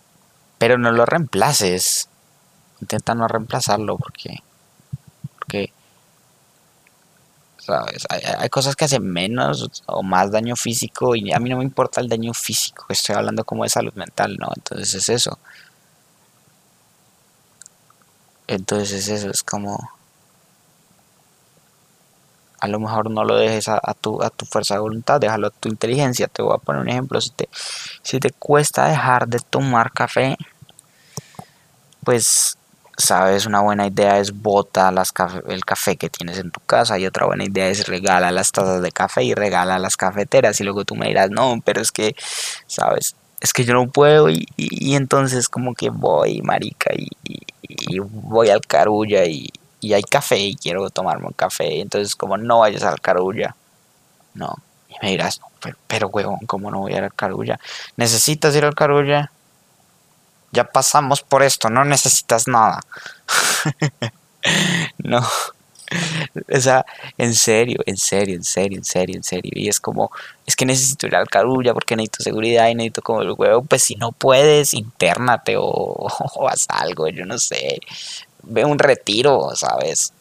Pero 0.58 0.78
no 0.78 0.92
lo 0.92 1.06
reemplaces. 1.06 2.10
Intenta 2.82 3.16
no 3.16 3.28
reemplazarlo 3.28 3.98
porque, 3.98 4.42
porque 5.40 5.72
hay, 8.10 8.50
cosas 8.50 8.76
que 8.76 8.86
hacen 8.86 9.04
menos 9.04 9.84
o 9.86 10.04
más 10.04 10.32
daño 10.32 10.56
físico 10.56 11.16
y 11.16 11.32
a 11.34 11.40
mí 11.40 11.50
no 11.50 11.58
me 11.58 11.64
importa 11.64 12.02
el 12.02 12.10
daño 12.10 12.34
físico, 12.34 12.86
estoy 12.90 13.16
hablando 13.16 13.44
como 13.44 13.64
de 13.64 13.70
salud 13.70 13.94
mental, 13.94 14.38
¿no? 14.40 14.50
Entonces 14.56 14.94
es 14.96 15.10
eso. 15.10 15.40
Entonces 18.48 18.92
es 18.92 19.08
eso, 19.10 19.30
es 19.30 19.44
como... 19.44 19.92
A 22.60 22.68
lo 22.68 22.80
mejor 22.80 23.12
no 23.12 23.24
lo 23.24 23.36
dejes 23.36 23.68
a, 23.68 23.80
tu, 24.00 24.24
a 24.24 24.30
tu 24.32 24.46
fuerza 24.46 24.76
de 24.76 24.80
voluntad, 24.80 25.20
déjalo 25.20 25.48
a 25.48 25.52
tu 25.52 25.70
inteligencia. 25.70 26.28
Te 26.28 26.42
voy 26.42 26.56
a 26.56 26.58
poner 26.58 26.82
un 26.82 26.90
ejemplo. 26.90 27.22
Si 27.22 27.30
te, 27.30 27.48
si 28.02 28.20
te 28.20 28.32
cuesta 28.32 28.88
dejar 28.88 29.28
de 29.28 29.40
tomar 29.40 29.92
café, 29.92 30.36
pues 32.04 32.58
sabes, 32.98 33.46
una 33.46 33.62
buena 33.62 33.88
idea 33.88 34.20
es 34.20 34.32
bota 34.42 34.92
las 34.92 35.14
el 35.48 35.66
café 35.66 35.98
que 35.98 36.10
tienes 36.10 36.38
en 36.40 36.52
tu 36.52 36.60
casa 36.62 36.98
y 37.00 37.06
otra 37.06 37.26
buena 37.26 37.44
idea 37.44 37.68
es 37.68 37.88
regala 37.88 38.32
las 38.32 38.52
tazas 38.52 38.82
de 38.82 38.92
café 38.92 39.24
y 39.24 39.34
regala 39.34 39.80
las 39.80 39.98
cafeteras. 39.98 40.60
Y 40.62 40.64
luego 40.64 40.86
tú 40.86 40.96
me 40.96 41.08
dirás, 41.08 41.30
no, 41.30 41.60
pero 41.64 41.82
es 41.82 41.92
que, 41.92 42.16
sabes, 42.68 43.16
es 43.42 43.54
que 43.54 43.66
yo 43.66 43.74
no 43.74 43.88
puedo 43.88 44.30
y, 44.30 44.46
entonces 44.96 45.50
como 45.50 45.74
que 45.76 45.90
voy, 45.90 46.42
marica, 46.42 46.92
y, 46.96 47.10
voy 48.00 48.50
al 48.50 48.62
carulla 48.62 49.26
y, 49.26 49.52
hay 49.94 50.02
café 50.02 50.40
y 50.40 50.56
quiero 50.56 50.90
tomarme 50.90 51.28
un 51.28 51.34
café, 51.34 51.80
entonces 51.80 52.16
como 52.16 52.38
no 52.38 52.60
vayas 52.60 52.82
al 52.84 53.00
carulla, 53.02 53.56
no, 54.34 54.56
y 54.90 54.96
me 55.00 55.12
dirás, 55.12 55.40
pero, 55.62 55.78
pero 55.88 56.08
huevón, 56.08 56.40
¿cómo 56.48 56.72
no 56.72 56.80
voy 56.80 56.94
a 56.94 56.98
ir 56.98 57.04
al 57.04 57.14
carulla? 57.14 57.60
¿Necesitas 57.96 58.56
ir 58.56 58.66
al 58.66 58.74
carulla? 58.74 59.32
Ya 60.56 60.64
pasamos 60.64 61.22
por 61.22 61.44
esto, 61.44 61.70
no 61.70 61.86
necesitas 61.86 62.48
nada. 62.48 62.80
no, 64.98 65.22
O 66.52 66.60
sea, 66.60 66.86
en 67.18 67.34
serio, 67.34 67.80
en 67.86 67.98
serio, 67.98 68.36
en 68.36 68.44
serio, 68.44 68.78
en 68.78 68.84
serio, 68.84 69.16
en 69.16 69.24
serio. 69.24 69.52
Y 69.56 69.68
es 69.68 69.80
como, 69.80 70.12
es 70.46 70.56
que 70.56 70.66
necesito 70.66 71.08
ir 71.08 71.16
al 71.16 71.28
carulla 71.28 71.74
porque 71.74 71.96
necesito 71.96 72.24
seguridad 72.24 72.70
y 72.70 72.76
necesito 72.76 73.02
como 73.02 73.22
el 73.22 73.32
huevo. 73.38 73.64
Pues 73.64 73.84
si 73.84 73.96
no 73.96 74.12
puedes, 74.12 74.74
internate 74.74 75.56
o, 75.58 75.64
o 76.36 76.50
haz 76.50 76.66
algo, 76.70 77.08
yo 77.10 77.26
no 77.26 77.38
sé. 77.38 77.80
Ve 78.44 78.66
un 78.66 78.80
retiro, 78.80 79.52
¿sabes? 79.56 80.14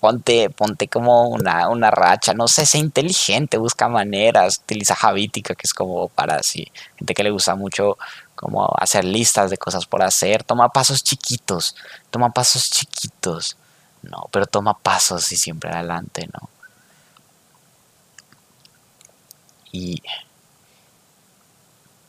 Ponte, 0.00 0.50
ponte 0.50 0.88
como 0.88 1.28
una, 1.28 1.68
una 1.70 1.90
racha, 1.90 2.34
no 2.34 2.46
sé, 2.46 2.66
sé 2.66 2.78
inteligente, 2.78 3.56
busca 3.56 3.88
maneras, 3.88 4.60
utiliza 4.62 4.94
Javítica, 4.94 5.54
que 5.54 5.66
es 5.66 5.72
como 5.72 6.08
para 6.08 6.36
así, 6.36 6.70
gente 6.98 7.14
que 7.14 7.22
le 7.24 7.30
gusta 7.30 7.54
mucho 7.54 7.96
como 8.34 8.68
hacer 8.78 9.04
listas 9.04 9.50
de 9.50 9.58
cosas 9.58 9.86
por 9.86 10.02
hacer, 10.02 10.44
toma 10.44 10.68
pasos 10.68 11.02
chiquitos, 11.02 11.76
toma 12.10 12.30
pasos 12.30 12.70
chiquitos 12.70 13.56
no, 14.04 14.28
pero 14.30 14.46
toma 14.46 14.74
pasos 14.74 15.32
y 15.32 15.36
siempre 15.36 15.70
adelante, 15.70 16.28
¿no? 16.32 16.48
Y, 19.72 20.02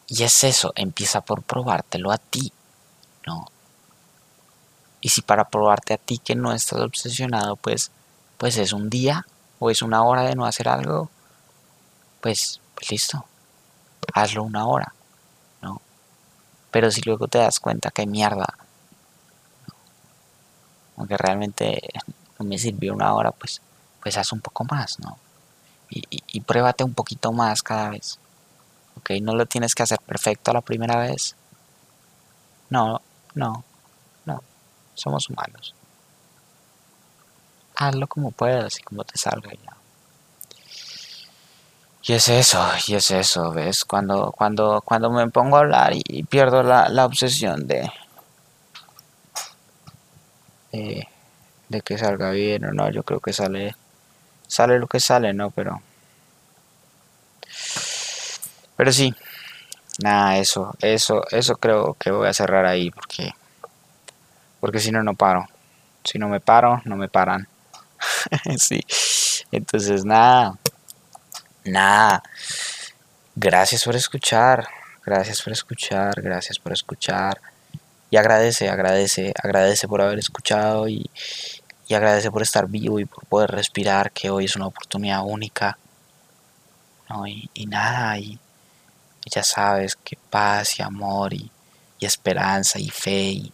y 0.08 0.24
es 0.24 0.44
eso, 0.44 0.74
empieza 0.76 1.22
por 1.22 1.42
probártelo 1.42 2.12
a 2.12 2.18
ti, 2.18 2.52
¿no? 3.26 3.48
Y 5.02 5.10
si 5.10 5.22
para 5.22 5.46
probarte 5.46 5.94
a 5.94 5.98
ti 5.98 6.18
que 6.18 6.36
no 6.36 6.52
estás 6.54 6.80
obsesionado, 6.82 7.56
pues, 7.56 7.92
pues 8.38 8.58
es 8.58 8.74
un 8.74 8.90
día 8.90 9.26
o 9.60 9.70
es 9.70 9.82
una 9.82 10.04
hora 10.04 10.24
de 10.24 10.36
no 10.36 10.46
hacer 10.46 10.68
algo, 10.68 11.10
pues, 12.22 12.60
pues 12.76 12.92
listo, 12.92 13.26
hazlo 14.14 14.44
una 14.44 14.68
hora. 14.68 14.95
Pero 16.76 16.92
si 16.92 17.00
luego 17.04 17.30
te 17.30 17.38
das 17.38 17.62
cuenta 17.62 17.90
que 17.90 18.06
mierda, 18.06 18.54
aunque 20.98 21.16
realmente 21.16 21.80
no 22.38 22.46
me 22.46 22.58
sirvió 22.58 22.94
una 22.94 23.14
hora, 23.14 23.32
pues, 23.32 23.62
pues 24.04 24.18
haz 24.18 24.34
un 24.34 24.42
poco 24.42 24.66
más, 24.66 25.00
¿no? 25.00 25.18
Y, 25.90 26.42
pruébate 26.42 26.84
un 26.84 26.94
poquito 26.94 27.32
más 27.32 27.64
cada 27.64 27.92
vez. 27.92 28.20
¿Ok? 28.98 29.12
No 29.22 29.36
lo 29.36 29.46
tienes 29.46 29.74
que 29.74 29.84
hacer 29.84 30.00
perfecto 30.02 30.52
la 30.52 30.60
primera 30.60 30.98
vez. 30.98 31.38
No, 32.70 33.00
no, 33.36 33.64
no. 34.26 34.44
Somos 34.96 35.30
humanos. 35.30 35.74
Hazlo 37.78 38.08
como 38.08 38.32
puedas 38.32 38.78
y 38.80 38.84
como 38.84 39.06
te 39.06 39.18
salga 39.18 39.54
ya. 39.54 39.78
Y 42.08 42.14
es 42.14 42.30
eso, 42.30 42.66
y 42.88 42.96
es 42.96 43.12
eso, 43.12 43.52
¿ves? 43.52 43.84
Cuando, 43.84 44.32
cuando, 44.32 44.82
cuando 44.86 45.10
me 45.12 45.30
pongo 45.30 45.58
a 45.58 45.60
hablar 45.60 45.92
y 45.94 46.24
pierdo 46.24 46.64
la, 46.64 46.88
la 46.88 47.06
obsesión 47.06 47.68
de, 47.68 47.92
de 51.70 51.82
que 51.82 51.98
salga 51.98 52.32
bien 52.32 52.66
o 52.66 52.72
no, 52.74 52.90
yo 52.90 53.04
creo 53.04 53.20
que 53.20 53.34
sale 53.34 53.76
sale 54.48 54.80
lo 54.80 54.88
que 54.88 55.00
sale, 55.00 55.34
¿no? 55.34 55.52
Pero 55.52 55.82
pero 58.76 58.92
sí. 58.92 59.14
Nada, 60.04 60.38
eso, 60.40 60.76
eso, 60.82 61.24
eso 61.32 61.56
creo 61.58 61.96
que 62.00 62.12
voy 62.12 62.28
a 62.28 62.34
cerrar 62.34 62.66
ahí 62.66 62.92
porque 62.92 63.34
porque 64.60 64.80
si 64.80 64.92
no 64.92 65.04
no 65.04 65.16
paro. 65.16 65.48
Si 66.04 66.20
no 66.20 66.30
me 66.30 66.40
paro, 66.40 66.82
no 66.86 66.96
me 66.98 67.10
paran. 67.10 67.48
sí. 68.58 68.82
Entonces, 69.52 70.06
nada. 70.06 70.58
Nada. 71.66 72.24
Gracias 73.36 73.84
por 73.84 73.96
escuchar. 73.96 74.68
Gracias 75.06 75.42
por 75.42 75.54
escuchar. 75.54 76.22
Gracias 76.22 76.58
por 76.58 76.72
escuchar 76.74 77.42
y 78.10 78.18
agradece, 78.18 78.70
agradece, 78.70 79.34
agradece 79.42 79.88
por 79.88 80.02
haber 80.02 80.20
escuchado 80.20 80.88
y, 80.88 81.10
agradece 81.90 82.32
por 82.32 82.42
estar 82.42 82.68
vivo 82.68 83.00
y 83.00 83.06
por 83.06 83.26
poder 83.26 83.52
respirar, 83.52 84.12
que 84.12 84.30
hoy 84.30 84.46
es 84.46 84.56
una 84.56 84.68
oportunidad 84.68 85.22
única. 85.26 85.78
Y, 87.54 87.66
nada, 87.66 88.18
y, 88.18 88.40
ya 89.26 89.44
sabes 89.44 89.96
que 89.96 90.18
paz 90.30 90.80
y 90.80 90.82
amor 90.82 91.34
y, 91.34 91.52
esperanza 92.00 92.78
y 92.78 92.90
fe 92.90 93.52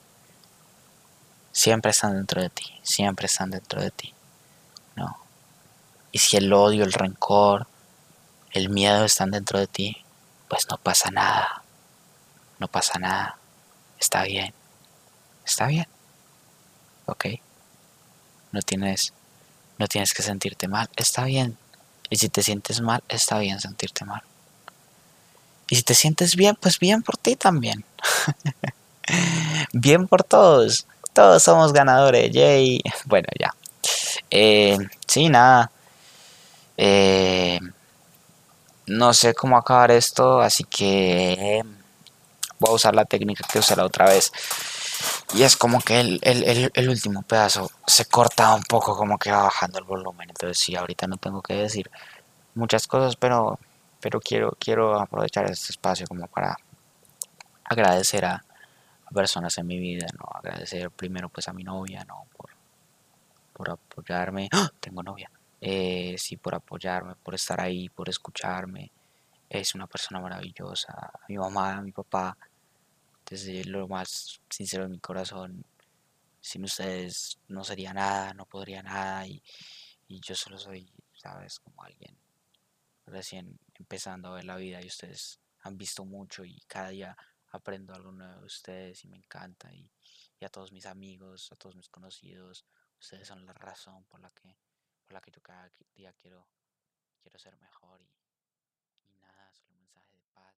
siempre 1.54 1.92
están 1.92 2.16
dentro 2.16 2.42
de 2.42 2.50
ti, 2.50 2.66
siempre 2.84 3.28
están 3.28 3.50
dentro 3.50 3.82
de 3.82 3.92
ti. 3.92 4.14
¿no? 4.98 5.18
Y 6.12 6.20
si 6.20 6.36
el 6.36 6.52
odio, 6.52 6.84
el 6.84 6.92
rencor, 6.92 7.66
el 8.54 8.70
miedo 8.70 9.06
están 9.06 9.32
dentro 9.32 9.60
de 9.60 9.68
ti, 9.68 10.06
pues 10.50 10.68
no 10.70 10.78
pasa 10.78 11.12
nada, 11.12 11.64
no 12.60 12.68
pasa 12.68 13.00
nada 13.00 13.38
está 14.02 14.24
bien, 14.24 14.54
está 15.46 15.68
bien, 15.68 15.88
¿ok? 17.06 17.26
No 18.52 18.62
tienes, 18.62 19.14
no 19.78 19.88
tienes 19.88 20.14
que 20.14 20.24
sentirte 20.24 20.68
mal, 20.68 20.90
está 20.98 21.24
bien. 21.24 21.58
Y 22.10 22.18
si 22.18 22.28
te 22.28 22.44
sientes 22.44 22.82
mal, 22.82 23.02
está 23.08 23.40
bien 23.40 23.62
sentirte 23.62 24.04
mal. 24.04 24.24
Y 25.70 25.78
si 25.78 25.84
te 25.84 25.96
sientes 25.96 26.36
bien, 26.36 26.58
pues 26.60 26.80
bien 26.80 27.02
por 27.04 27.16
ti 27.16 27.38
también. 27.38 27.86
bien 29.72 30.08
por 30.08 30.24
todos. 30.24 30.86
Todos 31.14 31.44
somos 31.44 31.72
ganadores. 31.72 32.32
Yay. 32.34 32.82
Bueno, 33.06 33.28
ya. 33.40 33.54
Eh, 34.30 34.78
sí, 35.08 35.30
nada. 35.30 35.72
Eh, 36.76 37.51
no 38.92 39.14
sé 39.14 39.34
cómo 39.34 39.58
acabar 39.58 39.92
esto, 39.92 40.42
así 40.42 40.64
que 40.66 41.64
voy 42.60 42.72
a 42.72 42.74
usar 42.74 42.94
la 42.94 43.06
técnica 43.06 43.46
que 43.52 43.60
usé 43.60 43.76
la 43.76 43.86
otra 43.86 44.06
vez. 44.06 44.32
Y 45.34 45.44
es 45.44 45.56
como 45.56 45.80
que 45.80 46.00
el, 46.00 46.90
último 46.90 47.24
pedazo 47.24 47.72
se 47.88 48.06
corta 48.06 48.54
un 48.54 48.64
poco, 48.64 48.96
como 48.96 49.18
que 49.18 49.32
va 49.32 49.44
bajando 49.44 49.80
el 49.80 49.86
volumen. 49.86 50.30
Entonces 50.30 50.60
sí, 50.60 50.76
ahorita 50.76 51.08
no 51.08 51.18
tengo 51.18 51.42
que 51.42 51.54
decir 51.54 51.90
muchas 52.54 52.86
cosas, 52.86 53.16
pero, 53.16 53.58
pero 54.02 54.20
quiero, 54.20 54.56
quiero 54.60 55.00
aprovechar 55.00 55.50
este 55.50 55.72
espacio 55.72 56.06
como 56.08 56.28
para 56.28 56.58
agradecer 57.64 58.26
a, 58.26 58.44
personas 59.14 59.58
en 59.58 59.68
mi 59.68 59.78
vida, 59.78 60.06
¿no? 60.18 60.26
Agradecer 60.34 60.90
primero 60.90 61.28
pues 61.28 61.46
a 61.50 61.54
mi 61.54 61.66
novia, 61.66 62.06
¿no? 62.06 62.24
Por, 62.38 62.50
por 63.52 63.70
apoyarme. 63.72 64.48
¡Ah! 64.54 64.70
Tengo 64.80 65.04
novia. 65.04 65.30
Eh, 65.62 66.16
sí, 66.18 66.38
por 66.38 66.56
apoyarme, 66.56 67.16
por 67.16 67.36
estar 67.36 67.62
ahí, 67.62 67.88
por 67.90 68.10
escucharme. 68.10 68.92
Es 69.50 69.76
una 69.76 69.88
persona 69.88 70.20
maravillosa. 70.20 70.94
A 70.94 71.26
mi 71.30 71.38
mamá, 71.38 71.78
a 71.78 71.82
mi 71.82 71.92
papá, 71.92 72.38
desde 73.30 73.64
lo 73.66 73.88
más 73.88 74.42
sincero 74.50 74.84
de 74.84 74.90
mi 74.90 75.00
corazón, 75.00 75.64
sin 76.42 76.64
ustedes 76.64 77.40
no 77.48 77.64
sería 77.64 77.94
nada, 77.94 78.34
no 78.34 78.46
podría 78.46 78.82
nada 78.82 79.28
y, 79.28 79.42
yo 80.10 80.36
solo 80.36 80.58
soy, 80.58 80.92
sabes, 81.14 81.60
como 81.60 81.84
alguien 81.84 82.18
recién 83.06 83.58
empezando 83.76 84.30
a 84.30 84.36
ver 84.36 84.46
la 84.46 84.58
vida 84.58 84.82
y 84.82 84.88
ustedes 84.88 85.40
han 85.62 85.78
visto 85.78 86.04
mucho 86.04 86.44
y 86.44 86.60
cada 86.68 86.90
día 86.90 87.18
aprendo 87.52 87.94
algo 87.94 88.12
nuevo 88.12 88.42
de 88.42 88.46
ustedes 88.46 89.06
y 89.06 89.08
me 89.08 89.18
encanta 89.18 89.74
y, 89.74 89.90
a 90.44 90.50
todos 90.50 90.72
mis 90.72 90.88
amigos, 90.88 91.52
a 91.52 91.56
todos 91.56 91.76
mis 91.76 91.88
conocidos, 91.88 92.66
ustedes 93.00 93.28
son 93.28 93.46
la 93.46 93.54
razón 93.54 94.04
por 94.06 94.20
la 94.20 94.32
que, 94.32 94.58
por 95.12 95.16
la 95.16 95.22
que 95.22 95.32
yo 95.32 95.42
cada 95.42 95.70
día 95.94 96.14
quiero, 96.14 96.48
quiero 97.20 97.38
ser 97.38 97.58
mejor 97.58 98.02
y 98.02 98.10